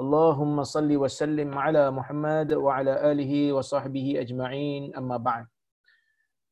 [0.00, 5.44] Allahumma salli wa sallim ala Muhammad wa ala alihi wa sahbihi ajma'in amma ba'd.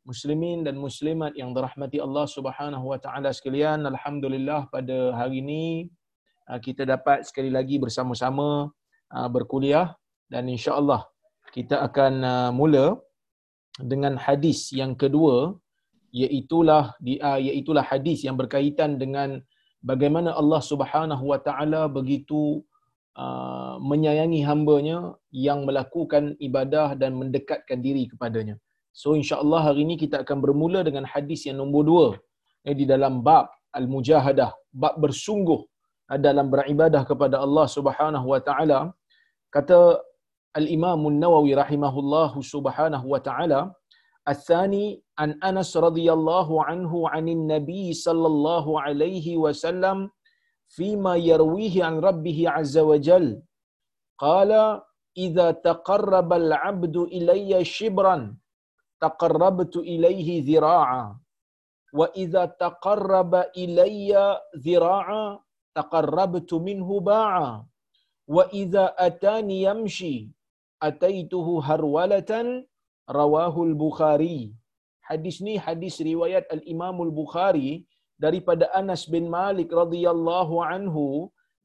[0.05, 5.65] Muslimin dan muslimat yang dirahmati Allah Subhanahu wa taala sekalian, alhamdulillah pada hari ini
[6.49, 8.69] ah, kita dapat sekali lagi bersama-sama
[9.17, 9.97] ah, berkuliah
[10.33, 11.09] dan insya-Allah
[11.57, 12.87] kita akan ah, mula
[13.93, 15.57] dengan hadis yang kedua
[16.13, 19.41] iaitulah di iaitulah hadis yang berkaitan dengan
[19.91, 22.65] bagaimana Allah Subhanahu wa taala begitu
[23.19, 24.99] Uh, menyayangi hambanya
[25.35, 28.55] yang melakukan ibadah dan mendekatkan diri kepadanya.
[28.95, 32.07] So insya-Allah hari ini kita akan bermula dengan hadis yang nombor dua
[32.63, 34.51] eh, di dalam bab al-mujahadah,
[34.83, 35.61] bab bersungguh
[36.15, 38.81] uh, dalam beribadah kepada Allah Subhanahu wa taala.
[39.51, 39.99] Kata
[40.61, 43.61] Al-Imam An-Nawawi rahimahullah subhanahu wa taala,
[44.31, 44.85] "Ats-tsani
[45.25, 50.07] an Anas radhiyallahu anhu 'anin Nabi sallallahu alaihi wasallam"
[50.69, 53.43] فيما يرويه عن ربه عز وجل.
[54.19, 54.53] قال
[55.17, 58.37] إذا تقرب العبد إلي شبرا
[59.01, 61.19] تقربت إليه ذراعا.
[61.95, 64.13] وإذا تقرب إلي
[64.57, 65.25] ذراعا
[65.75, 67.67] تقربت منه باعا.
[68.29, 70.17] وإذا أتاني يمشي
[70.83, 72.33] أتيته هرولة.
[73.09, 74.53] رواه البخاري.
[75.09, 77.89] حديث ni hadis riwayat al-Imam al-Bukhari
[78.25, 81.07] daripada Anas bin Malik radhiyallahu anhu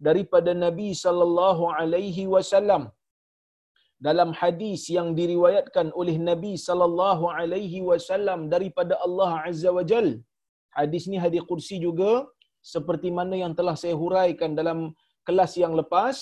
[0.07, 2.83] daripada Nabi sallallahu alaihi wasallam.
[4.07, 10.07] Dalam hadis yang diriwayatkan oleh Nabi sallallahu alaihi wasallam daripada Allah azza wajal
[10.77, 12.11] hadis ni hadis kursi juga
[12.73, 14.79] seperti mana yang telah saya huraikan dalam
[15.27, 16.17] kelas yang lepas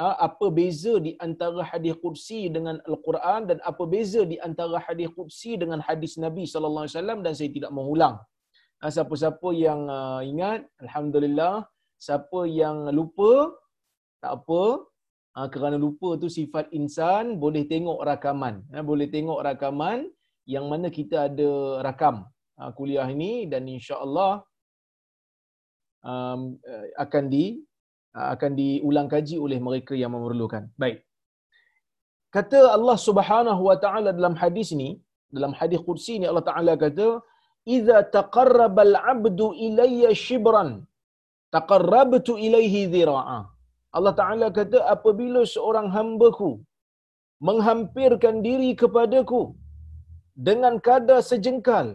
[0.00, 5.60] apa beza di antara hadis kursi dengan al-Quran dan apa beza di antara hadis kursi
[5.62, 8.16] dengan hadis Nabi sallallahu alaihi wasallam dan saya tidak mengulang
[8.88, 11.68] siapa-siapa yang uh, ingat alhamdulillah
[12.00, 13.52] siapa yang lupa
[14.24, 14.88] tak apa.
[15.36, 18.64] Uh, kerana lupa tu sifat insan boleh tengok rakaman.
[18.72, 20.08] Uh, boleh tengok rakaman
[20.48, 21.50] yang mana kita ada
[21.86, 22.16] rakam
[22.56, 24.42] uh, kuliah ini dan insya-Allah
[26.02, 26.56] um,
[27.04, 27.60] akan di
[28.10, 30.66] akan diulang kaji oleh mereka yang memerlukan.
[30.74, 31.06] Baik.
[32.34, 34.98] Kata Allah Subhanahu wa taala dalam hadis ni
[35.30, 37.22] dalam hadis kursi ni Allah taala kata
[37.76, 40.70] idza taqarraba al-'abdu ilayya shibran
[41.56, 43.40] taqarrabtu ilayhi dhira'a
[43.96, 46.50] Allah Taala kata apabila seorang hamba-Ku
[47.48, 49.42] menghampirkan diri kepadaku
[50.48, 51.86] dengan kadar sejengkal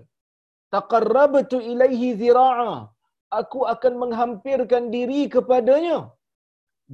[0.76, 2.74] taqarrabtu ilayhi dhira'a
[3.40, 6.00] aku akan menghampirkan diri kepadanya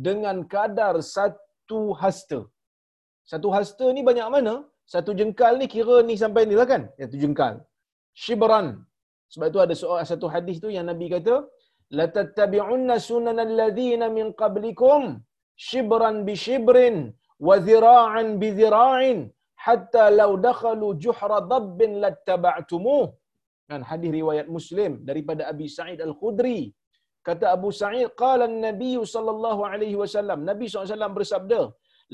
[0.06, 2.40] dengan kadar satu hasta.
[3.32, 4.54] Satu hasta ni banyak mana?
[4.94, 6.84] Satu jengkal ni kira ni sampai ni lah kan?
[7.00, 7.56] Satu jengkal
[8.14, 8.68] shibran.
[9.34, 11.36] Sebab itu ada soal satu hadis tu yang Nabi kata,
[11.98, 15.24] la tattabi'unna sunanal ladzina min qablikum
[15.56, 16.96] shibran bi shibrin
[17.48, 19.20] wa dhira'an bi dhira'in
[19.66, 23.06] hatta law dakhalu juhra dabbin lattaba'tumuh.
[23.72, 26.62] Kan hadis riwayat Muslim daripada Abi Sa'id Al-Khudri.
[27.28, 31.60] Kata Abu Sa'id, qala an-nabiy sallallahu alaihi wasallam, Nabi SAW bersabda,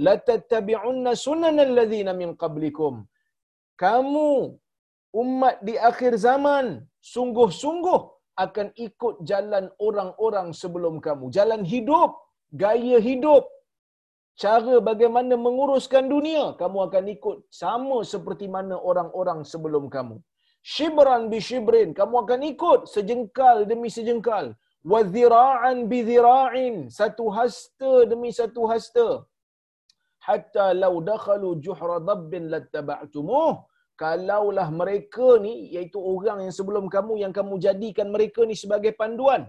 [0.06, 3.08] la tattabi'unna sunanal ladzina min qablikum.
[3.84, 4.30] Kamu
[5.24, 6.66] umat di akhir zaman
[7.14, 8.00] sungguh-sungguh
[8.46, 11.26] akan ikut jalan orang-orang sebelum kamu.
[11.38, 12.12] Jalan hidup,
[12.64, 13.44] gaya hidup,
[14.42, 20.18] cara bagaimana menguruskan dunia, kamu akan ikut sama seperti mana orang-orang sebelum kamu.
[20.74, 24.46] Shibran bi shibrin, kamu akan ikut sejengkal demi sejengkal.
[24.92, 29.08] Wa dhira'an bi dhira'in, satu hasta demi satu hasta.
[30.28, 33.52] Hatta law dakhalu juhra dabbin lattaba'tumuh
[34.02, 39.42] kalaulah mereka ni iaitu orang yang sebelum kamu yang kamu jadikan mereka ni sebagai panduan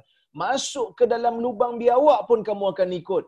[0.42, 3.24] masuk ke dalam lubang biawak pun kamu akan ikut.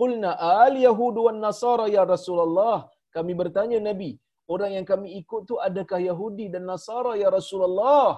[0.00, 0.30] Qulna
[0.62, 2.76] al yahud wan nasara ya rasulullah.
[3.16, 4.10] Kami bertanya nabi
[4.52, 8.08] orang yang kami ikut tu adakah yahudi dan nasara ya rasulullah?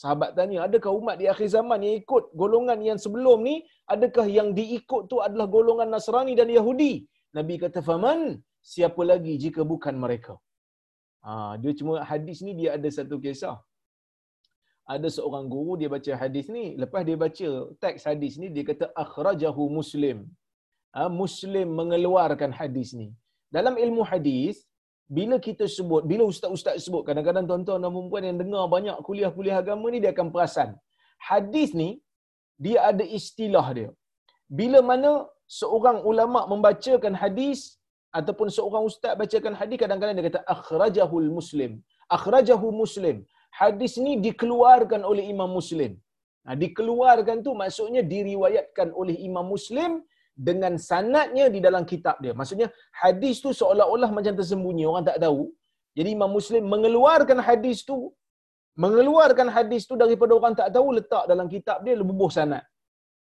[0.00, 3.56] Sahabat tanya adakah umat di akhir zaman yang ikut golongan yang sebelum ni?
[3.94, 6.92] Adakah yang diikut tu adalah golongan nasrani dan yahudi?
[7.36, 8.40] Nabi kata faman?
[8.72, 10.34] Siapa lagi jika bukan mereka
[11.26, 11.32] Ha,
[11.62, 13.56] dia cuma hadis ni dia ada satu kisah.
[14.94, 17.48] Ada seorang guru dia baca hadis ni, lepas dia baca
[17.82, 20.18] teks hadis ni dia kata akhrajahu Muslim.
[20.94, 23.08] Ha, Muslim mengeluarkan hadis ni.
[23.56, 24.56] dalam ilmu hadis
[25.16, 29.86] bila kita sebut bila ustaz-ustaz sebut kadang-kadang tuan-tuan dan puan yang dengar banyak kuliah-kuliah agama
[29.92, 30.70] ni dia akan perasan
[31.30, 31.90] hadis ni
[32.64, 33.90] dia ada istilah dia
[34.60, 35.10] bila mana
[35.60, 37.60] seorang ulama membacakan hadis
[38.18, 41.72] ataupun seorang ustaz bacakan hadis kadang-kadang dia kata akhrajahul muslim.
[42.16, 43.16] Akhrajahu muslim.
[43.60, 45.92] Hadis ni dikeluarkan oleh imam muslim.
[46.46, 49.90] Nah, dikeluarkan tu maksudnya diriwayatkan oleh imam muslim
[50.48, 52.32] dengan sanatnya di dalam kitab dia.
[52.40, 52.68] Maksudnya
[53.02, 55.42] hadis tu seolah-olah macam tersembunyi orang tak tahu.
[55.98, 57.96] Jadi imam muslim mengeluarkan hadis tu
[58.82, 62.64] mengeluarkan hadis tu daripada orang tak tahu letak dalam kitab dia lebubuh sanat.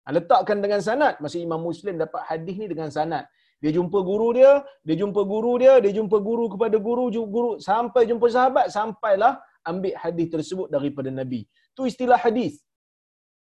[0.07, 3.25] Ha, letakkan dengan sanad masa Imam Muslim dapat hadis ni dengan sanad
[3.63, 4.53] dia jumpa guru dia
[4.87, 7.05] dia jumpa guru dia dia jumpa guru kepada guru
[7.35, 9.33] guru sampai jumpa sahabat sampailah
[9.71, 11.47] ambil hadis tersebut daripada nabi.
[11.77, 12.61] Tu istilah hadis.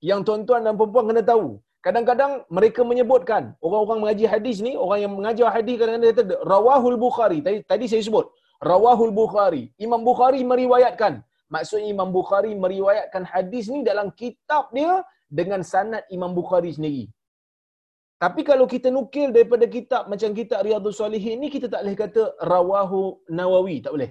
[0.01, 1.61] Yang tuan-tuan dan puan-puan kena tahu.
[1.85, 7.39] Kadang-kadang mereka menyebutkan orang-orang mengaji hadis ni orang yang mengajar hadis kadang-kadang kata rawahul bukhari.
[7.47, 8.27] Tadi, tadi saya sebut
[8.59, 9.71] rawahul bukhari.
[9.79, 11.23] Imam bukhari meriwayatkan.
[11.47, 17.07] Maksudnya imam bukhari meriwayatkan hadis ni dalam kitab dia dengan sanad Imam Bukhari sendiri.
[18.25, 22.23] Tapi kalau kita nukil daripada kitab macam kitab Riyadhus Salihin ni kita tak boleh kata
[22.53, 23.01] rawahu
[23.39, 24.11] Nawawi, tak boleh.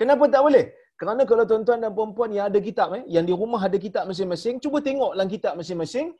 [0.00, 0.64] Kenapa tak boleh?
[1.00, 4.60] Kerana kalau tuan-tuan dan puan-puan yang ada kitab eh, yang di rumah ada kitab masing-masing,
[4.64, 6.12] cuba tengok dalam kitab masing-masing,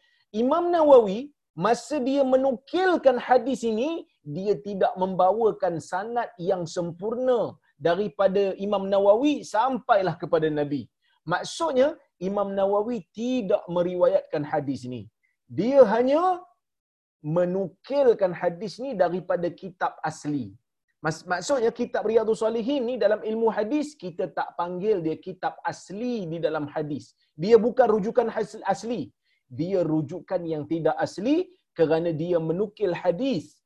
[0.43, 1.31] Imam Nawawi
[1.65, 3.91] masa dia menukilkan hadis ini,
[4.37, 7.55] dia tidak membawakan sanad yang sempurna
[7.89, 10.83] daripada Imam Nawawi sampailah kepada Nabi.
[11.33, 11.89] Maksudnya
[12.29, 15.03] Imam Nawawi tidak meriwayatkan hadis ni.
[15.59, 16.41] Dia hanya
[17.25, 20.53] menukilkan hadis ni daripada kitab asli.
[21.05, 26.39] Maksudnya kitab Riyadhus Salihin ni dalam ilmu hadis kita tak panggil dia kitab asli di
[26.41, 27.13] dalam hadis.
[27.37, 28.29] Dia bukan rujukan
[28.65, 29.13] asli.
[29.49, 33.61] Dia rujukan yang tidak asli kerana dia menukil hadis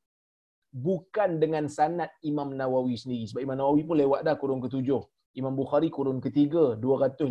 [0.75, 3.31] bukan dengan sanad Imam Nawawi sendiri.
[3.31, 5.03] Sebab Imam Nawawi pun lewat dah kurung ketujuh.
[5.39, 7.31] Imam Bukhari kurun ketiga 256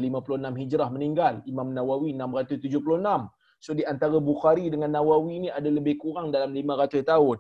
[0.56, 3.28] Hijrah meninggal, Imam Nawawi 676.
[3.66, 7.38] So di antara Bukhari dengan Nawawi ni ada lebih kurang dalam 500 tahun.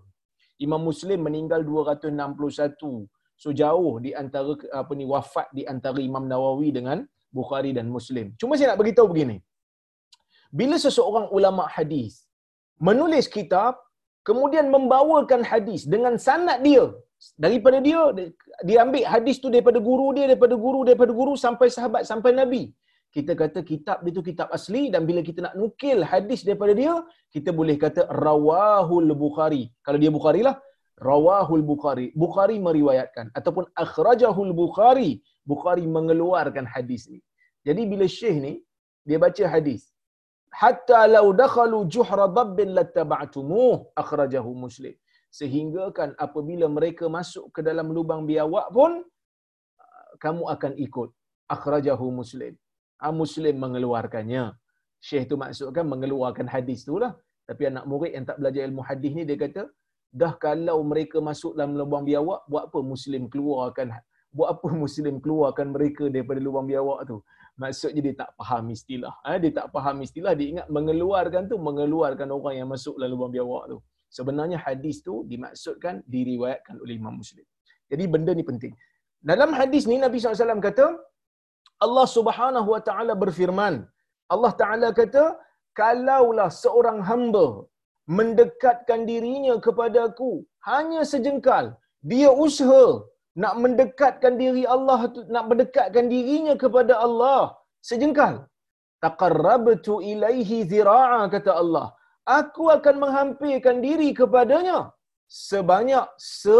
[0.65, 3.05] Imam Muslim meninggal 261.
[3.41, 8.33] So jauh di antara apa ni wafat di antara Imam Nawawi dengan Bukhari dan Muslim.
[8.41, 9.37] Cuma saya nak beritahu begini.
[10.59, 12.27] Bila seseorang ulama hadis
[12.87, 13.73] menulis kitab
[14.27, 16.85] kemudian membawakan hadis dengan sanad dia
[17.43, 18.01] daripada dia
[18.69, 22.63] dia ambil hadis tu daripada guru dia daripada guru daripada guru sampai sahabat sampai nabi
[23.15, 26.93] kita kata kitab dia tu kitab asli dan bila kita nak nukil hadis daripada dia
[27.35, 29.63] kita boleh kata rawahul bukhari.
[29.85, 30.55] Kalau dia bukhari lah
[31.09, 32.07] rawahul bukhari.
[32.23, 35.23] Bukhari meriwayatkan ataupun akhrajahul bukhari.
[35.51, 37.19] Bukhari mengeluarkan hadis ni.
[37.67, 38.53] Jadi bila syekh ni
[39.07, 39.81] dia baca hadis
[40.61, 44.95] hatta law dakhalu juhra dabbin lattaba'tumuh akhrajahu muslim.
[45.39, 48.91] Sehingga kan apabila mereka masuk ke dalam lubang biawak pun
[50.23, 51.09] kamu akan ikut.
[51.55, 52.53] Akhrajahu muslim
[53.21, 54.43] muslim mengeluarkannya
[55.07, 57.13] syekh tu maksudkan mengeluarkan hadis tu lah
[57.49, 59.63] tapi anak murid yang tak belajar ilmu hadis ni dia kata
[60.21, 63.87] dah kalau mereka masuk dalam lubang biawak buat apa muslim keluarkan
[64.37, 67.17] buat apa muslim keluarkan mereka daripada lubang biawak tu
[67.57, 69.37] maksudnya dia tak faham istilah ha?
[69.43, 73.63] dia tak faham istilah dia ingat mengeluarkan tu mengeluarkan orang yang masuk dalam lubang biawak
[73.71, 73.77] tu
[74.17, 77.45] sebenarnya hadis tu dimaksudkan diriwayatkan oleh Imam Muslim.
[77.91, 78.73] Jadi benda ni penting.
[79.29, 80.85] Dalam hadis ni Nabi SAW kata
[81.85, 83.75] Allah Subhanahu Wa Taala berfirman.
[84.33, 85.25] Allah Taala kata
[85.79, 87.47] kalaulah seorang hamba
[88.19, 90.31] mendekatkan dirinya kepada aku
[90.69, 91.65] hanya sejengkal
[92.11, 92.85] dia usaha
[93.43, 94.99] nak mendekatkan diri Allah
[95.35, 97.41] nak mendekatkan dirinya kepada Allah
[97.89, 98.35] sejengkal.
[99.05, 101.87] Taqarrabtu ilaihi zira'a kata Allah.
[102.39, 104.79] Aku akan menghampirkan diri kepadanya
[105.49, 106.59] sebanyak se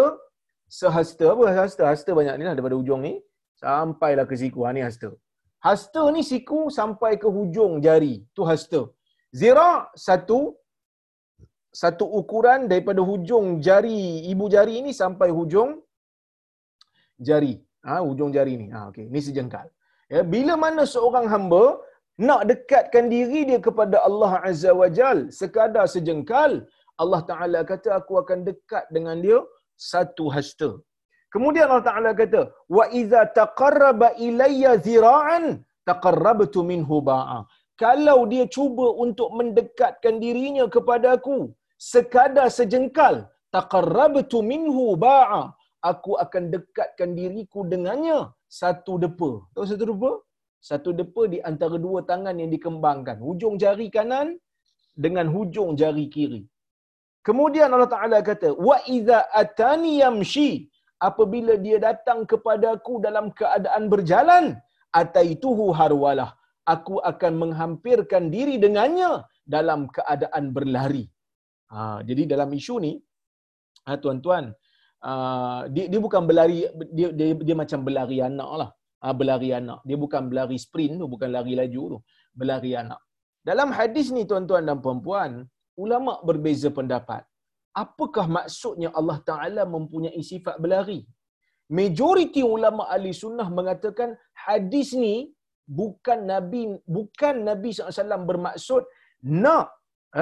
[0.80, 1.46] sehasta apa?
[1.58, 3.14] Hasta hasta banyak ni lah daripada hujung ni
[3.62, 4.60] sampailah ke siku.
[4.66, 5.10] Ha, ni hasta.
[5.68, 8.16] Hasta ni siku sampai ke hujung jari.
[8.36, 8.82] Tu hasta.
[9.40, 9.72] Zira
[10.08, 10.40] satu
[11.82, 14.00] satu ukuran daripada hujung jari
[14.32, 15.72] ibu jari ni sampai hujung
[17.30, 17.54] jari.
[17.88, 18.68] Ha hujung jari ni.
[18.76, 19.06] Ha okey.
[19.14, 19.68] Ni sejengkal.
[20.14, 21.64] Ya bila mana seorang hamba
[22.28, 26.52] nak dekatkan diri dia kepada Allah Azza wa Jal sekadar sejengkal
[27.02, 29.40] Allah Taala kata aku akan dekat dengan dia
[29.92, 30.70] satu hasta
[31.38, 32.42] kemudian Allah Taala kata
[32.78, 35.46] wa iza taqarraba ilayya zira'an
[35.90, 37.40] taqarrabtu minhu ba'a
[37.84, 41.40] kalau dia cuba untuk mendekatkan dirinya kepada aku
[41.92, 43.16] sekadar sejengkal
[43.58, 45.44] taqarrabtu minhu ba'a
[45.92, 48.20] aku akan dekatkan diriku dengannya
[48.62, 50.12] satu depa tahu satu depa
[50.70, 53.18] satu depa di antara dua tangan yang dikembangkan.
[53.28, 54.28] Hujung jari kanan
[55.06, 56.42] dengan hujung jari kiri.
[57.28, 60.50] Kemudian Allah Taala kata, "Wa idza atani yamshi"
[60.98, 64.46] apabila dia datang kepadaku dalam keadaan berjalan,
[65.02, 66.32] ataituhu harwalah.
[66.68, 71.06] Aku akan menghampirkan diri dengannya dalam keadaan berlari.
[71.72, 72.94] Ha, jadi dalam isu ni,
[73.88, 74.52] ha, tuan-tuan,
[75.10, 78.70] uh, dia, dia bukan berlari, dia, dia, dia macam berlari anak lah.
[79.04, 79.80] Ha, berlari anak.
[79.88, 82.00] Dia bukan berlari sprint tu, bukan lari laju tu.
[82.36, 83.00] Berlari anak.
[83.48, 85.48] Dalam hadis ni tuan-tuan dan puan-puan,
[85.80, 87.24] ulama berbeza pendapat.
[87.84, 91.00] Apakah maksudnya Allah Taala mempunyai sifat berlari?
[91.78, 94.10] Majoriti ulama ahli sunnah mengatakan
[94.46, 95.16] hadis ni
[95.80, 96.62] bukan Nabi
[96.98, 98.84] bukan Nabi SAW bermaksud
[99.44, 99.68] nak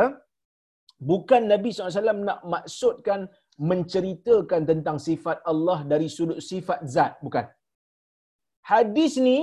[0.02, 0.10] eh?
[1.10, 3.30] bukan Nabi SAW nak maksudkan
[3.72, 7.46] menceritakan tentang sifat Allah dari sudut sifat zat bukan
[8.72, 9.38] hadis ni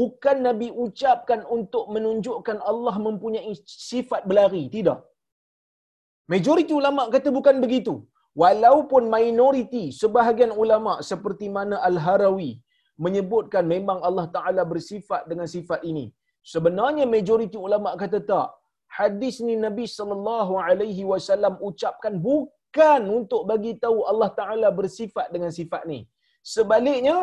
[0.00, 3.52] bukan Nabi ucapkan untuk menunjukkan Allah mempunyai
[3.90, 5.00] sifat berlari tidak
[6.30, 7.94] Majoriti ulama kata bukan begitu.
[8.42, 12.50] Walaupun minoriti sebahagian ulama seperti mana Al-Harawi
[13.04, 16.06] menyebutkan memang Allah Taala bersifat dengan sifat ini.
[16.52, 18.48] Sebenarnya majoriti ulama kata tak.
[18.98, 25.52] Hadis ni Nabi sallallahu alaihi wasallam ucapkan bukan untuk bagi tahu Allah Taala bersifat dengan
[25.58, 26.00] sifat ni.
[26.54, 27.16] Sebaliknya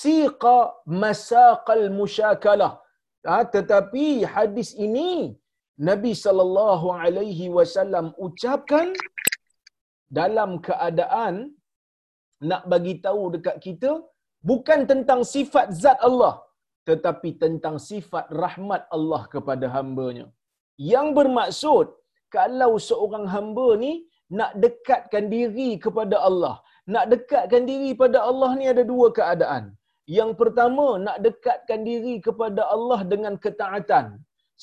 [0.00, 0.58] siqa
[1.04, 2.72] masaqal musyakalah.
[3.26, 5.34] Ha, tetapi hadis ini
[5.88, 8.88] Nabi sallallahu alaihi wasallam ucapkan
[10.18, 11.52] dalam keadaan
[12.50, 13.90] nak bagi tahu dekat kita
[14.50, 16.34] bukan tentang sifat zat Allah
[16.88, 20.26] tetapi tentang sifat rahmat Allah kepada hamba-Nya.
[20.92, 21.86] Yang bermaksud
[22.36, 23.92] kalau seorang hamba ni
[24.38, 26.54] nak dekatkan diri kepada Allah,
[26.94, 29.64] nak dekatkan diri pada Allah ni ada dua keadaan.
[30.18, 34.06] Yang pertama nak dekatkan diri kepada Allah dengan ketaatan.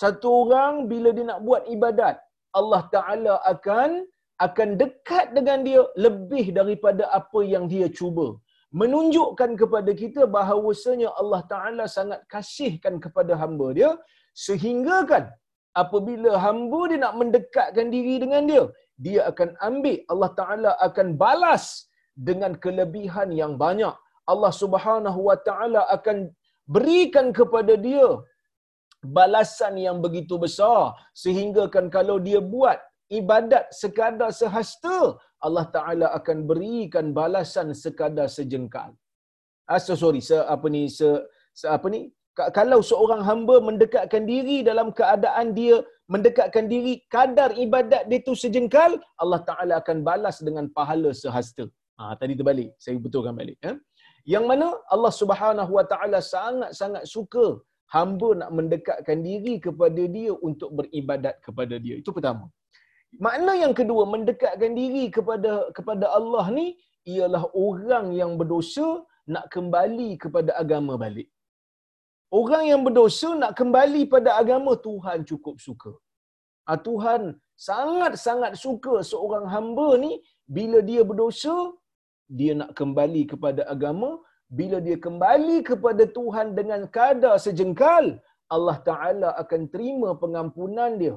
[0.01, 2.15] Satu orang bila dia nak buat ibadat,
[2.59, 3.91] Allah Taala akan
[4.45, 8.27] akan dekat dengan dia lebih daripada apa yang dia cuba.
[8.81, 13.91] Menunjukkan kepada kita bahawasanya Allah Taala sangat kasihkan kepada hamba dia
[14.45, 15.25] sehingga kan
[15.81, 18.63] apabila hamba dia nak mendekatkan diri dengan dia,
[19.05, 21.65] dia akan ambil Allah Taala akan balas
[22.29, 23.93] dengan kelebihan yang banyak.
[24.31, 26.17] Allah Subhanahu Wa Taala akan
[26.75, 28.07] berikan kepada dia
[29.17, 32.79] balasan yang begitu besar sehingga kan kalau dia buat
[33.19, 34.97] ibadat sekadar sehasta
[35.45, 38.91] Allah Taala akan berikan balasan sekadar sejengkal.
[39.73, 41.09] Ah so sorry, se apa ni se,
[41.59, 42.01] se apa ni
[42.57, 45.77] kalau seorang hamba mendekatkan diri dalam keadaan dia
[46.13, 48.91] mendekatkan diri kadar ibadat dia tu sejengkal
[49.23, 51.65] Allah Taala akan balas dengan pahala sehasta.
[51.99, 52.71] Ah tadi terbalik.
[52.83, 53.73] Saya betulkan balik ya.
[54.33, 57.45] Yang mana Allah Subhanahu Wa Taala sangat-sangat suka
[57.95, 61.95] hamba nak mendekatkan diri kepada dia untuk beribadat kepada dia.
[62.01, 62.45] Itu pertama.
[63.25, 66.67] Makna yang kedua, mendekatkan diri kepada kepada Allah ni
[67.13, 68.87] ialah orang yang berdosa
[69.33, 71.29] nak kembali kepada agama balik.
[72.39, 75.93] Orang yang berdosa nak kembali pada agama Tuhan cukup suka.
[76.67, 77.21] Ha, Tuhan
[77.69, 80.13] sangat-sangat suka seorang hamba ni
[80.55, 81.55] bila dia berdosa
[82.37, 84.09] dia nak kembali kepada agama
[84.59, 88.05] bila dia kembali kepada Tuhan dengan kadar sejengkal,
[88.55, 91.15] Allah Taala akan terima pengampunan dia.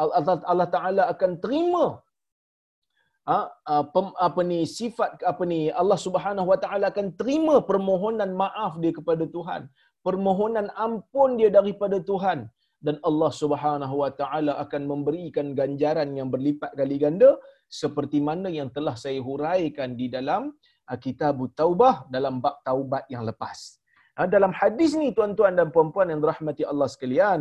[0.00, 1.84] Allah Taala akan terima
[3.28, 3.36] ha,
[4.26, 9.24] apa ni sifat apa ni Allah Subhanahu Wa Taala akan terima permohonan maaf dia kepada
[9.36, 9.62] Tuhan,
[10.06, 12.48] permohonan ampun dia daripada Tuhan
[12.86, 17.30] dan Allah Subhanahu Wa Taala akan memberikan ganjaran yang berlipat kali ganda
[17.80, 20.42] seperti mana yang telah saya huraikan di dalam
[21.04, 23.78] kitab taubah dalam bab taubat yang lepas.
[24.18, 27.40] Ah, dalam hadis ni tuan-tuan dan puan-puan yang dirahmati Allah sekalian,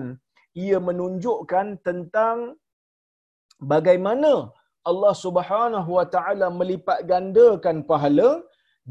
[0.54, 2.56] ia menunjukkan tentang
[3.74, 4.54] bagaimana
[4.90, 8.30] Allah Subhanahu wa taala melipat gandakan pahala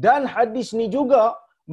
[0.05, 1.23] dan hadis ni juga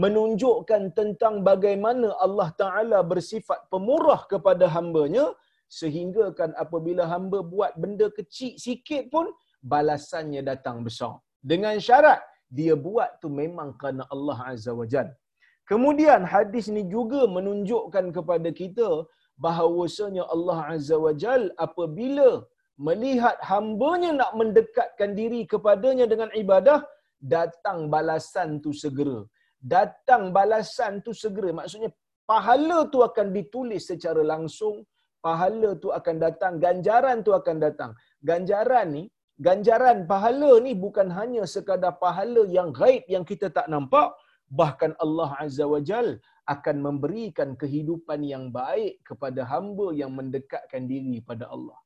[0.04, 5.26] menunjukkan tentang bagaimana Allah Taala bersifat pemurah kepada hamba-Nya
[5.78, 9.32] sehingga kan apabila hamba buat benda kecil sikit pun
[9.72, 11.14] balasannya datang besar.
[11.40, 12.20] Dengan syarat
[12.58, 15.08] dia buat tu memang kerana Allah Azza wa Jal.
[15.70, 18.88] Kemudian hadis ni juga menunjukkan kepada kita
[19.44, 22.28] bahawasanya Allah Azza wa Jal apabila
[22.86, 26.80] melihat hambanya nak mendekatkan diri kepadanya dengan ibadah,
[27.34, 29.18] datang balasan tu segera.
[29.74, 31.50] Datang balasan tu segera.
[31.60, 31.90] Maksudnya
[32.30, 34.84] pahala tu akan ditulis secara langsung,
[35.24, 37.90] pahala tu akan datang, ganjaran tu akan datang.
[38.30, 39.04] Ganjaran ni
[39.36, 44.16] ganjaran pahala ni bukan hanya sekadar pahala yang gaib yang kita tak nampak
[44.48, 46.08] bahkan Allah Azza wa Jal
[46.46, 51.78] akan memberikan kehidupan yang baik kepada hamba yang mendekatkan diri pada Allah.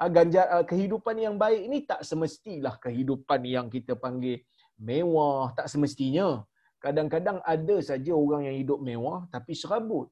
[0.00, 4.40] Ah, ganjar ah, kehidupan yang baik ini tak semestilah kehidupan yang kita panggil
[4.80, 6.42] mewah, tak semestinya.
[6.80, 10.08] Kadang-kadang ada saja orang yang hidup mewah tapi serabut.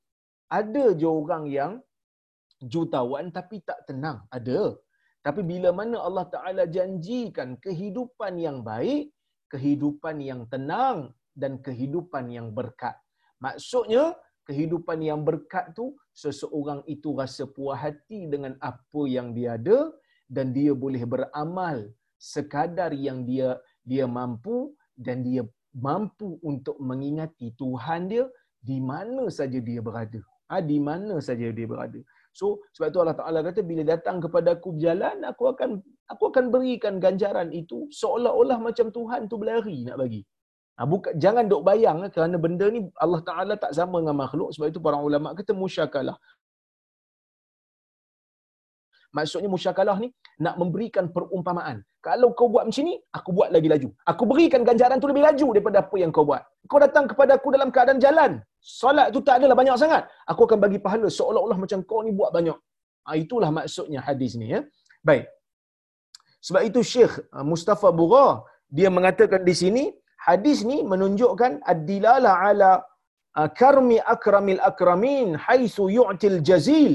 [0.47, 1.73] Ada je orang yang
[2.61, 4.23] jutawan tapi tak tenang.
[4.31, 4.77] Ada.
[5.21, 9.13] Tapi bila mana Allah Ta'ala janjikan kehidupan yang baik,
[9.53, 12.97] kehidupan yang tenang dan kehidupan yang berkat.
[13.41, 14.17] Maksudnya,
[14.49, 19.93] kehidupan yang berkat tu seseorang itu rasa puas hati dengan apa yang dia ada
[20.27, 21.87] dan dia boleh beramal
[22.17, 28.25] sekadar yang dia dia mampu dan dia mampu untuk mengingati Tuhan dia
[28.61, 30.21] di mana saja dia berada.
[30.51, 32.01] Ha, di mana saja dia berada.
[32.31, 35.71] So sebab tu Allah Taala kata bila datang kepada aku berjalan aku akan
[36.07, 40.23] aku akan berikan ganjaran itu seolah-olah macam Tuhan tu berlari nak bagi.
[40.81, 44.49] Ha, bukan, jangan dok bayang eh, kerana benda ni Allah Ta'ala tak sama dengan makhluk.
[44.57, 46.17] Sebab itu para ulama kata musyakalah.
[49.17, 50.09] Maksudnya musyakalah ni
[50.45, 51.77] nak memberikan perumpamaan.
[52.07, 53.89] Kalau kau buat macam ni, aku buat lagi laju.
[54.11, 56.43] Aku berikan ganjaran tu lebih laju daripada apa yang kau buat.
[56.71, 58.33] Kau datang kepada aku dalam keadaan jalan.
[58.81, 60.03] Solat tu tak adalah banyak sangat.
[60.31, 62.59] Aku akan bagi pahala seolah-olah macam kau ni buat banyak.
[63.07, 64.49] Ha, itulah maksudnya hadis ni.
[64.55, 64.61] Ya.
[65.09, 65.27] Baik.
[66.47, 68.27] Sebab itu Syekh uh, Mustafa Bura,
[68.79, 69.85] dia mengatakan di sini,
[70.29, 72.73] hadis ni menunjukkan ad-dilala ala
[73.37, 76.95] uh, karmi akramil akramin haitsu yu'til jazil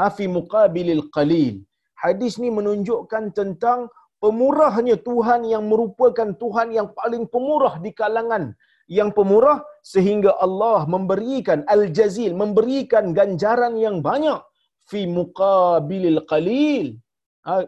[0.00, 1.54] uh, fi muqabilil qalil.
[2.02, 3.90] Hadis ni menunjukkan tentang
[4.22, 8.44] pemurahnya Tuhan yang merupakan Tuhan yang paling pemurah di kalangan
[8.90, 9.58] yang pemurah
[9.92, 14.40] sehingga Allah memberikan al-jazil memberikan ganjaran yang banyak
[14.90, 16.98] fi muqabilil qalil
[17.46, 17.64] uh,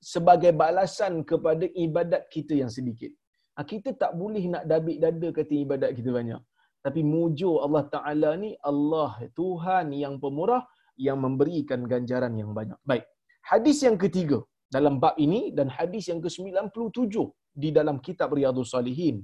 [0.00, 3.12] sebagai balasan kepada ibadat kita yang sedikit.
[3.54, 6.40] Ha, kita tak boleh nak dabik dada kata ibadat kita banyak.
[6.80, 10.64] Tapi mujur Allah Ta'ala ni, Allah Tuhan yang pemurah,
[11.06, 12.78] yang memberikan ganjaran yang banyak.
[12.90, 13.04] Baik.
[13.50, 14.38] Hadis yang ketiga
[14.76, 17.14] dalam bab ini dan hadis yang ke-97
[17.62, 19.16] di dalam kitab Riyadhus Salihin.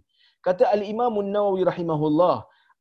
[0.47, 2.37] Kata Al-Imam Nawawi rahimahullah,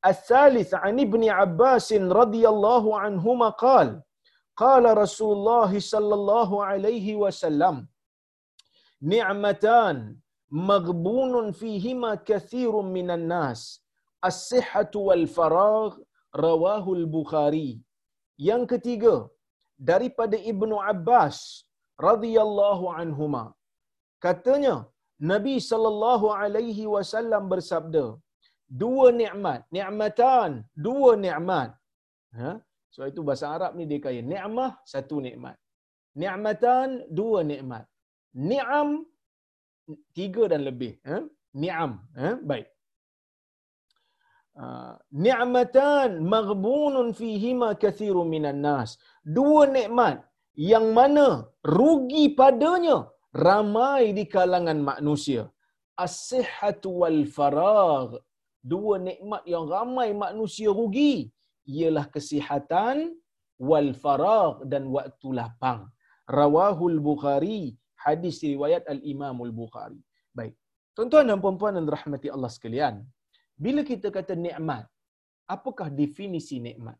[0.09, 1.87] Al-Thalith an Ibn Abbas
[2.21, 3.89] radhiyallahu anhuma qal,
[4.63, 7.77] qala Rasulullah sallallahu alaihi wasallam,
[9.13, 9.97] ni'matan
[10.69, 13.61] maghbunun fihima kathirun minan nas
[14.29, 15.93] as-sihhatu wal faragh
[16.45, 17.71] rawahu al-bukhari
[18.49, 19.15] yang ketiga
[19.91, 21.37] daripada ibnu abbas
[22.07, 23.43] radhiyallahu anhuma
[24.25, 24.75] katanya
[25.31, 28.05] nabi sallallahu alaihi wasallam bersabda
[28.83, 30.51] dua nikmat nikmatan
[30.87, 31.69] dua nikmat.
[32.39, 32.51] Ha?
[32.95, 35.55] So itu bahasa arab ni dia kaya nikmah satu nikmat.
[36.21, 36.87] Nikmatan
[37.19, 37.85] dua nikmat.
[38.49, 38.89] Ni'am
[40.17, 40.93] tiga dan lebih.
[41.03, 41.23] Eh?
[41.63, 41.91] ni'am.
[42.25, 42.35] Eh?
[42.49, 42.67] baik
[45.25, 48.89] ni'matan maghbunun fihima kathirun minan nas.
[49.37, 50.17] Dua nikmat.
[50.55, 51.27] Yang mana
[51.67, 52.97] rugi padanya
[53.35, 55.51] ramai di kalangan manusia.
[56.05, 58.11] As-sihhatu wal faragh.
[58.63, 61.27] Dua nikmat yang ramai manusia rugi
[61.67, 63.13] ialah kesihatan
[63.59, 65.81] wal faragh dan waktu lapang.
[66.39, 69.99] Rawahul bukhari hadis riwayat Al-Imam Al-Bukhari.
[70.37, 70.53] Baik.
[70.95, 73.03] Tuan-tuan dan puan-puan yang dirahmati Allah sekalian,
[73.55, 74.83] bila kita kata nikmat,
[75.47, 76.97] apakah definisi nikmat?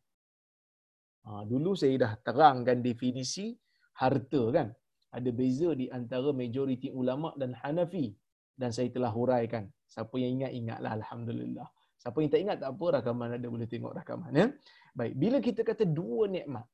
[1.25, 3.55] Ha, dulu saya dah terangkan definisi
[3.97, 4.69] harta kan.
[5.15, 8.11] Ada beza di antara majoriti ulama dan Hanafi
[8.55, 9.63] dan saya telah huraikan.
[9.87, 11.67] Siapa yang ingat ingatlah alhamdulillah.
[11.95, 14.47] Siapa yang tak ingat tak apa rakaman ada boleh tengok rakaman ya.
[14.91, 16.67] Baik, bila kita kata dua nikmat.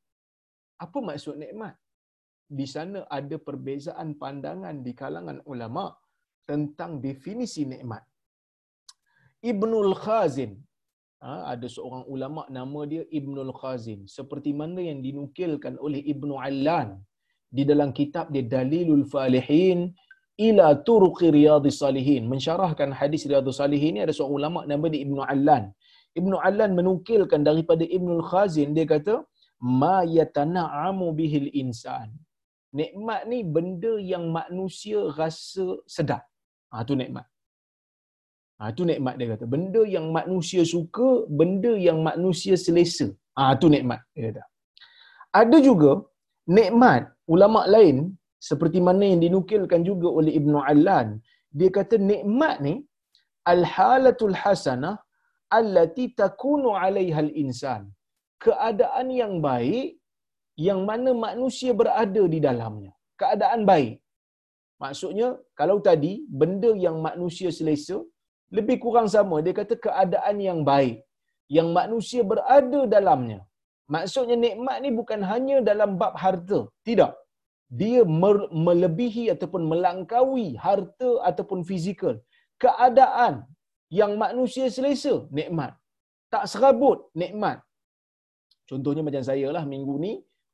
[0.81, 1.77] Apa maksud nikmat?
[2.51, 5.95] di sana ada perbezaan pandangan di kalangan ulama
[6.43, 8.03] tentang definisi nikmat.
[9.41, 10.53] Ibnul Khazin.
[11.21, 14.05] Ha, ada seorang ulama nama dia Ibnul Khazin.
[14.17, 16.97] Seperti mana yang dinukilkan oleh Ibnu Allan
[17.57, 19.79] di dalam kitab dia Dalilul Falihin
[20.47, 22.25] ila turuqi riyadhis salihin.
[22.31, 25.63] Mensyarahkan hadis riyadhus salihin ni ada seorang ulama nama dia Ibnu Allan.
[26.19, 29.15] Ibnu Allan menukilkan daripada Ibnul Khazin dia kata
[29.61, 32.09] ma yatana'amu bihil insan.
[32.79, 36.23] Nikmat ni benda yang manusia rasa sedap.
[36.71, 37.30] Ha tu nikmat.
[38.61, 39.45] Ha tu nikmat dia kata.
[39.53, 43.07] Benda yang manusia suka, benda yang manusia selesa.
[43.37, 44.43] Ha tu nikmat dia kata.
[45.41, 45.91] Ada juga
[46.57, 47.97] nikmat ulama lain
[48.49, 51.07] seperti mana yang dinukilkan juga oleh Ibnu Allan,
[51.57, 52.75] dia kata nikmat ni
[53.53, 54.95] al-halatul hasanah
[55.59, 57.81] allati takunu 'alaiha al-insan.
[58.45, 59.89] Keadaan yang baik
[60.67, 62.91] yang mana manusia berada di dalamnya.
[63.21, 63.95] Keadaan baik.
[64.83, 65.27] Maksudnya,
[65.59, 67.97] kalau tadi benda yang manusia selesa,
[68.57, 69.37] lebih kurang sama.
[69.45, 70.97] Dia kata keadaan yang baik.
[71.57, 73.39] Yang manusia berada dalamnya.
[73.95, 76.61] Maksudnya nikmat ni bukan hanya dalam bab harta.
[76.89, 77.11] Tidak.
[77.79, 78.01] dia
[78.67, 82.15] melebihi ataupun melangkaui harta ataupun fizikal
[82.63, 83.33] keadaan
[83.99, 85.71] yang manusia selesa nikmat
[86.33, 87.57] tak serabut nikmat
[88.69, 90.13] contohnya macam saya lah minggu ni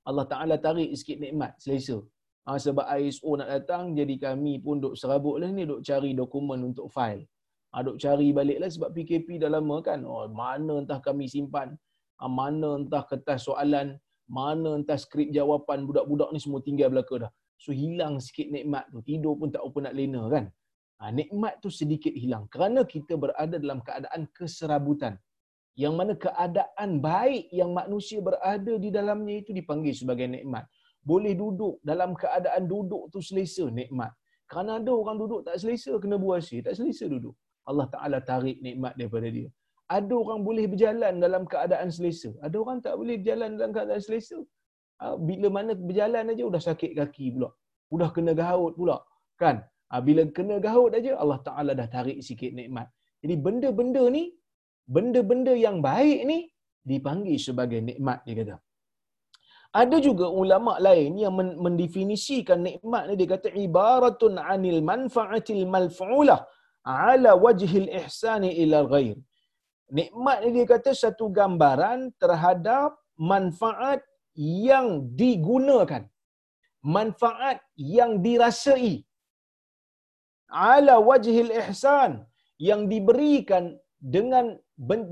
[0.09, 1.97] Allah Taala tarik sikit nikmat selesa
[2.45, 6.69] ha, sebab ISO nak datang jadi kami pun duk serabut lah ni duk cari dokumen
[6.69, 7.25] untuk file
[7.71, 9.99] ha, duk cari balik lah sebab PKP dah lama kan.
[10.07, 11.75] Oh, mana entah kami simpan.
[12.19, 13.97] Ha, mana entah kertas soalan.
[14.27, 17.31] Mana entah skrip jawapan budak-budak ni semua tinggal belaka dah.
[17.63, 18.99] So hilang sikit nikmat tu.
[19.09, 20.45] Tidur pun tak apa nak lena kan.
[20.99, 22.43] Ha, nikmat tu sedikit hilang.
[22.53, 25.15] Kerana kita berada dalam keadaan keserabutan.
[25.77, 30.65] Yang mana keadaan baik yang manusia berada di dalamnya itu dipanggil sebagai nikmat.
[31.05, 34.09] Boleh duduk dalam keadaan duduk tu selesa nikmat.
[34.49, 37.35] Kerana ada orang duduk tak selesa kena buasi tak selesa duduk
[37.69, 39.49] Allah Taala tarik nikmat daripada dia.
[39.97, 42.31] Ada orang boleh berjalan dalam keadaan selesa.
[42.45, 44.39] Ada orang tak boleh berjalan dalam keadaan selesa.
[44.99, 47.49] Ha, bila mana berjalan aja sudah sakit kaki pula.
[47.91, 48.97] Sudah kena gaut pula
[49.41, 49.57] kan?
[49.91, 52.87] Ha, bila kena gaut aja Allah Taala dah tarik sikit nikmat.
[53.23, 54.23] Jadi benda-benda ni,
[54.95, 56.39] benda-benda yang baik ni
[56.91, 58.55] dipanggil sebagai nikmat dia kata.
[59.81, 61.33] Ada juga ulama lain yang
[61.65, 63.13] mendefinisikan nikmat ni.
[63.19, 66.39] Dia kata ibaratun anil manfaatil malfa'ulah
[66.87, 69.17] ala wajhil ihsani ila ghair.
[69.97, 72.91] Nikmat ni dia kata satu gambaran terhadap
[73.31, 73.99] manfaat
[74.35, 74.87] yang
[75.19, 76.03] digunakan.
[76.95, 77.57] Manfaat
[77.95, 78.93] yang dirasai
[80.47, 82.11] ala wajhil ihsan
[82.69, 83.75] yang diberikan
[84.15, 84.55] dengan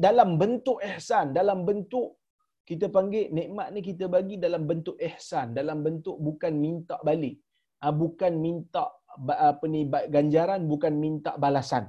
[0.06, 2.10] dalam bentuk ihsan dalam bentuk
[2.70, 7.36] kita panggil nikmat ni kita bagi dalam bentuk ihsan dalam bentuk bukan minta balik
[7.84, 8.86] ah, bukan minta
[9.50, 9.82] apa ni
[10.16, 11.86] ganjaran bukan minta balasan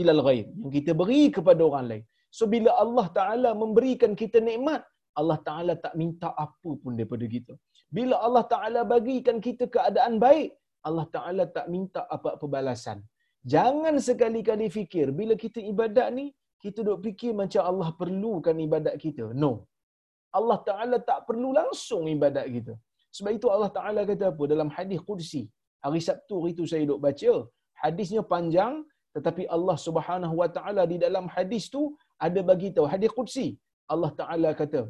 [0.00, 2.04] ilal ghaib yang kita beri kepada orang lain
[2.38, 4.82] so bila Allah taala memberikan kita nikmat
[5.20, 7.54] Allah taala tak minta apa pun daripada kita
[7.96, 10.50] bila Allah taala bagikan kita keadaan baik
[10.88, 12.98] Allah Ta'ala tak minta apa-apa balasan.
[13.52, 16.26] Jangan sekali-kali fikir, bila kita ibadat ni,
[16.62, 19.24] kita duk fikir macam Allah perlukan ibadat kita.
[19.42, 19.52] No.
[20.38, 22.74] Allah Ta'ala tak perlu langsung ibadat kita.
[23.16, 24.42] Sebab itu Allah Ta'ala kata apa?
[24.52, 25.42] Dalam hadis Qudsi.
[25.84, 27.32] Hari Sabtu itu saya duk baca.
[27.82, 28.74] Hadisnya panjang,
[29.16, 31.82] tetapi Allah Subhanahu Wa Ta'ala di dalam hadis tu
[32.26, 32.86] ada bagi tahu.
[32.94, 33.46] Hadis Qudsi.
[33.92, 34.82] Allah Ta'ala kata,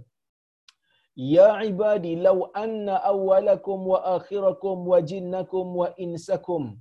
[1.16, 6.78] Ya ibadi law anna awwalakum wa akhirakum wa jinnakum wa insakum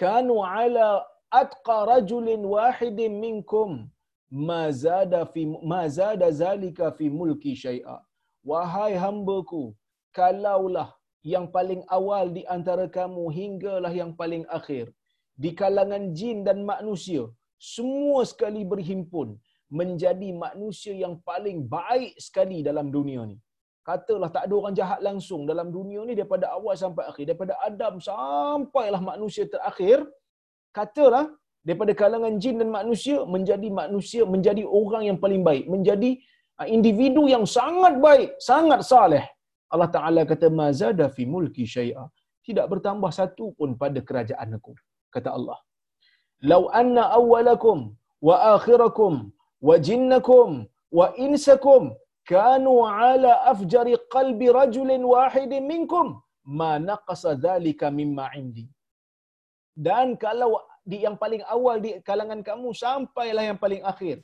[0.00, 1.04] kanu ala
[1.40, 3.90] atqa rajulin wahidin minkum
[4.30, 7.96] ma zada fi ma zada zalika fi mulki syai'a
[8.44, 9.74] wahai hambaku
[10.12, 10.88] kalaulah
[11.32, 14.88] yang paling awal di antara kamu hinggalah yang paling akhir
[15.36, 17.24] di kalangan jin dan manusia
[17.60, 19.36] semua sekali berhimpun
[19.78, 23.36] menjadi manusia yang paling baik sekali dalam dunia ni.
[23.88, 27.24] Katalah tak ada orang jahat langsung dalam dunia ni daripada awal sampai akhir.
[27.30, 30.04] Daripada Adam sampailah manusia terakhir.
[30.78, 31.24] Katalah
[31.66, 35.64] daripada kalangan jin dan manusia menjadi manusia, menjadi orang yang paling baik.
[35.74, 36.10] Menjadi
[36.60, 39.24] ah, individu yang sangat baik, sangat saleh.
[39.72, 42.04] Allah Ta'ala kata, Mazada fi mulki syai'a.
[42.46, 44.72] Tidak bertambah satu pun pada kerajaan aku.
[45.14, 45.58] Kata Allah.
[46.50, 47.78] Lau anna awwalakum
[48.28, 49.14] wa akhirakum
[49.68, 50.50] wa jinnakum
[50.98, 51.82] wa insakum
[52.32, 56.06] kanu ala afjari qalbi rajulin wahidin minkum
[56.58, 58.66] ma naqasa dhalika mimma indi
[59.86, 60.50] dan kalau
[60.90, 64.16] di yang paling awal di kalangan kamu sampailah yang paling akhir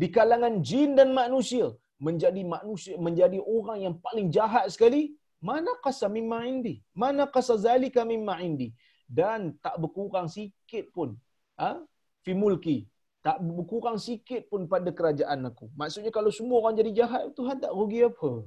[0.00, 1.66] di kalangan jin dan manusia
[2.06, 5.02] menjadi manusia menjadi orang yang paling jahat sekali
[5.48, 8.68] mana qasa mimma indi mana qasa zalika mimma indi
[9.18, 11.18] dan tak berkurang sikit pun
[11.60, 11.70] ha
[12.24, 12.78] fi mulki
[13.26, 15.66] tak berkurang sikit pun pada kerajaan aku.
[15.74, 18.46] Maksudnya kalau semua orang jadi jahat, Tuhan tak rugi apa?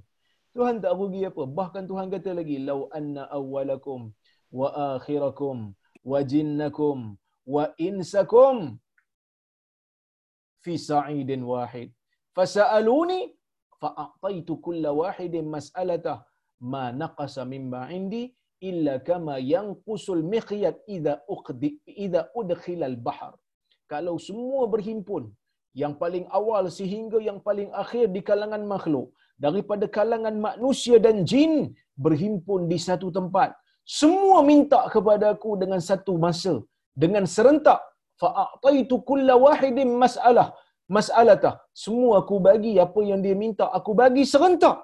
[0.56, 1.44] Tuhan tak rugi apa?
[1.44, 4.16] Bahkan Tuhan kata lagi, "Lau anna awwalakum
[4.52, 5.76] wa akhirakum
[6.12, 6.98] wa jinnakum
[7.46, 8.80] wa insakum
[10.62, 11.90] fi sa'idin wahid
[12.38, 13.34] fasa'aluni
[13.84, 16.18] fa'ataitu kulla wahidin mas'alatah
[16.74, 18.24] ma naqasa mimma indi
[18.70, 21.70] illa kama yanqusul miqyat idza uqdi
[22.06, 23.34] idza udkhila al-bahr."
[23.94, 25.24] kalau semua berhimpun
[25.82, 29.08] yang paling awal sehingga yang paling akhir di kalangan makhluk
[29.46, 31.54] daripada kalangan manusia dan jin
[32.06, 33.52] berhimpun di satu tempat.
[34.00, 36.54] Semua minta kepada aku dengan satu masa
[37.04, 37.80] dengan serentak.
[38.22, 40.48] Fa'ataitu kulla wahidin mas'alah
[40.96, 44.78] mas'alatah semua aku bagi apa yang dia minta aku bagi serentak.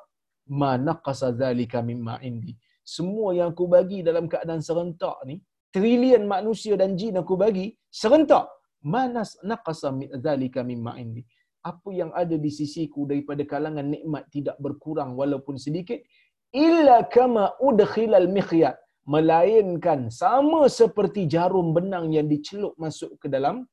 [0.61, 2.53] Mana qasa zalika mimma indi.
[2.95, 5.35] Semua yang aku bagi dalam keadaan serentak ni
[5.75, 7.67] trilion manusia dan jin aku bagi
[8.01, 8.45] serentak.
[8.93, 9.89] Manas naqasa
[10.25, 11.21] zalika mimma indi.
[11.71, 15.99] Apa yang ada di sisiku daripada kalangan nikmat tidak berkurang walaupun sedikit
[16.55, 18.77] illa kama udkhilal mikhyat.
[19.07, 23.63] Melainkan sama seperti jarum benang yang dicelup masuk ke dalam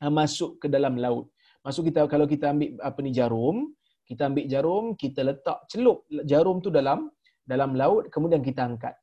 [0.00, 1.28] masuk ke dalam laut.
[1.66, 3.56] Masuk kita kalau kita ambil apa ni jarum,
[4.08, 7.10] kita ambil jarum, kita letak celup jarum tu dalam
[7.46, 8.94] dalam laut kemudian kita angkat.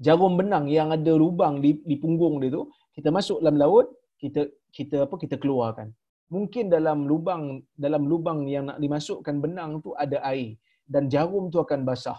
[0.00, 3.86] Jarum benang yang ada lubang di, di punggung dia tu, kita masuk dalam laut,
[4.16, 5.92] kita kita apa kita keluarkan.
[6.32, 10.56] Mungkin dalam lubang dalam lubang yang nak dimasukkan benang tu ada air
[10.88, 12.16] dan jarum tu akan basah.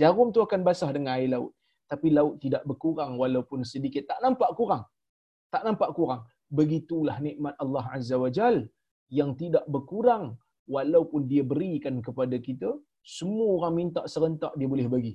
[0.00, 1.50] Jarum tu akan basah dengan air laut
[1.90, 4.86] tapi laut tidak berkurang walaupun sedikit tak nampak kurang
[5.50, 8.70] tak nampak kurang begitulah nikmat Allah Azza wa Jal
[9.18, 10.24] yang tidak berkurang
[10.74, 12.70] walaupun dia berikan kepada kita
[13.18, 15.14] semua orang minta serentak dia boleh bagi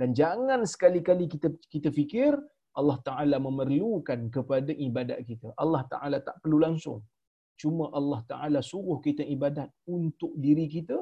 [0.00, 2.32] dan jangan sekali-kali kita kita fikir
[2.80, 7.00] Allah Taala memerlukan kepada ibadat kita Allah Taala tak perlu langsung
[7.60, 10.98] cuma Allah Taala suruh kita ibadat untuk diri kita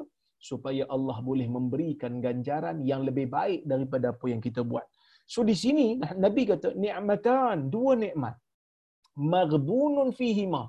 [0.49, 4.83] supaya Allah boleh memberikan ganjaran yang lebih baik daripada apa yang kita buat.
[5.29, 8.35] So di sini Nabi kata ni'matan, dua nikmat.
[9.13, 10.65] Maghbunun fihima.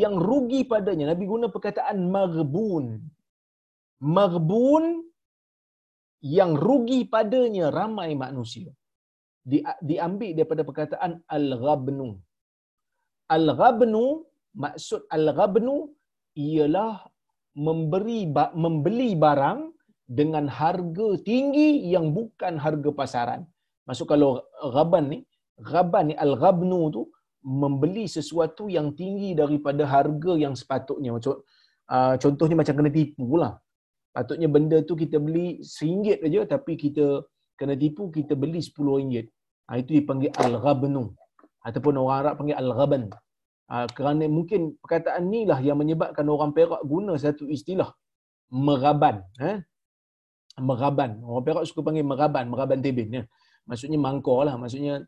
[0.00, 1.04] Yang rugi padanya.
[1.12, 2.84] Nabi guna perkataan maghbun.
[4.16, 4.84] Maghbun
[6.38, 8.70] yang rugi padanya ramai manusia.
[9.50, 12.08] Di, diambil daripada perkataan al-ghabnu.
[13.36, 14.04] Al-ghabnu,
[14.64, 15.76] maksud al-ghabnu
[16.48, 16.92] ialah
[17.66, 18.20] memberi
[18.64, 19.60] membeli barang
[20.18, 23.42] dengan harga tinggi yang bukan harga pasaran.
[23.88, 24.30] Masuk kalau
[24.74, 25.18] ghaban ni,
[25.70, 27.02] ghaban ni al-ghabnu tu
[27.42, 31.10] membeli sesuatu yang tinggi daripada harga yang sepatutnya.
[31.14, 31.42] Macam
[31.90, 33.58] uh, contohnya macam kena tipu lah.
[34.12, 37.24] Patutnya benda tu kita beli RM1 aja tapi kita
[37.58, 39.26] kena tipu kita beli RM10.
[39.68, 41.14] Ha, itu dipanggil al-ghabnu.
[41.62, 43.02] Ataupun orang Arab panggil al-ghaban.
[43.70, 47.88] Ha, kerana mungkin perkataan ni lah yang menyebabkan orang Perak guna satu istilah
[48.52, 49.24] meraban.
[49.40, 49.64] Eh?
[50.60, 51.24] Meraban.
[51.24, 53.08] Orang Perak suka panggil meraban, meraban tebin.
[53.10, 53.24] Ya
[53.66, 55.06] maksudnya mangkor lah maksudnya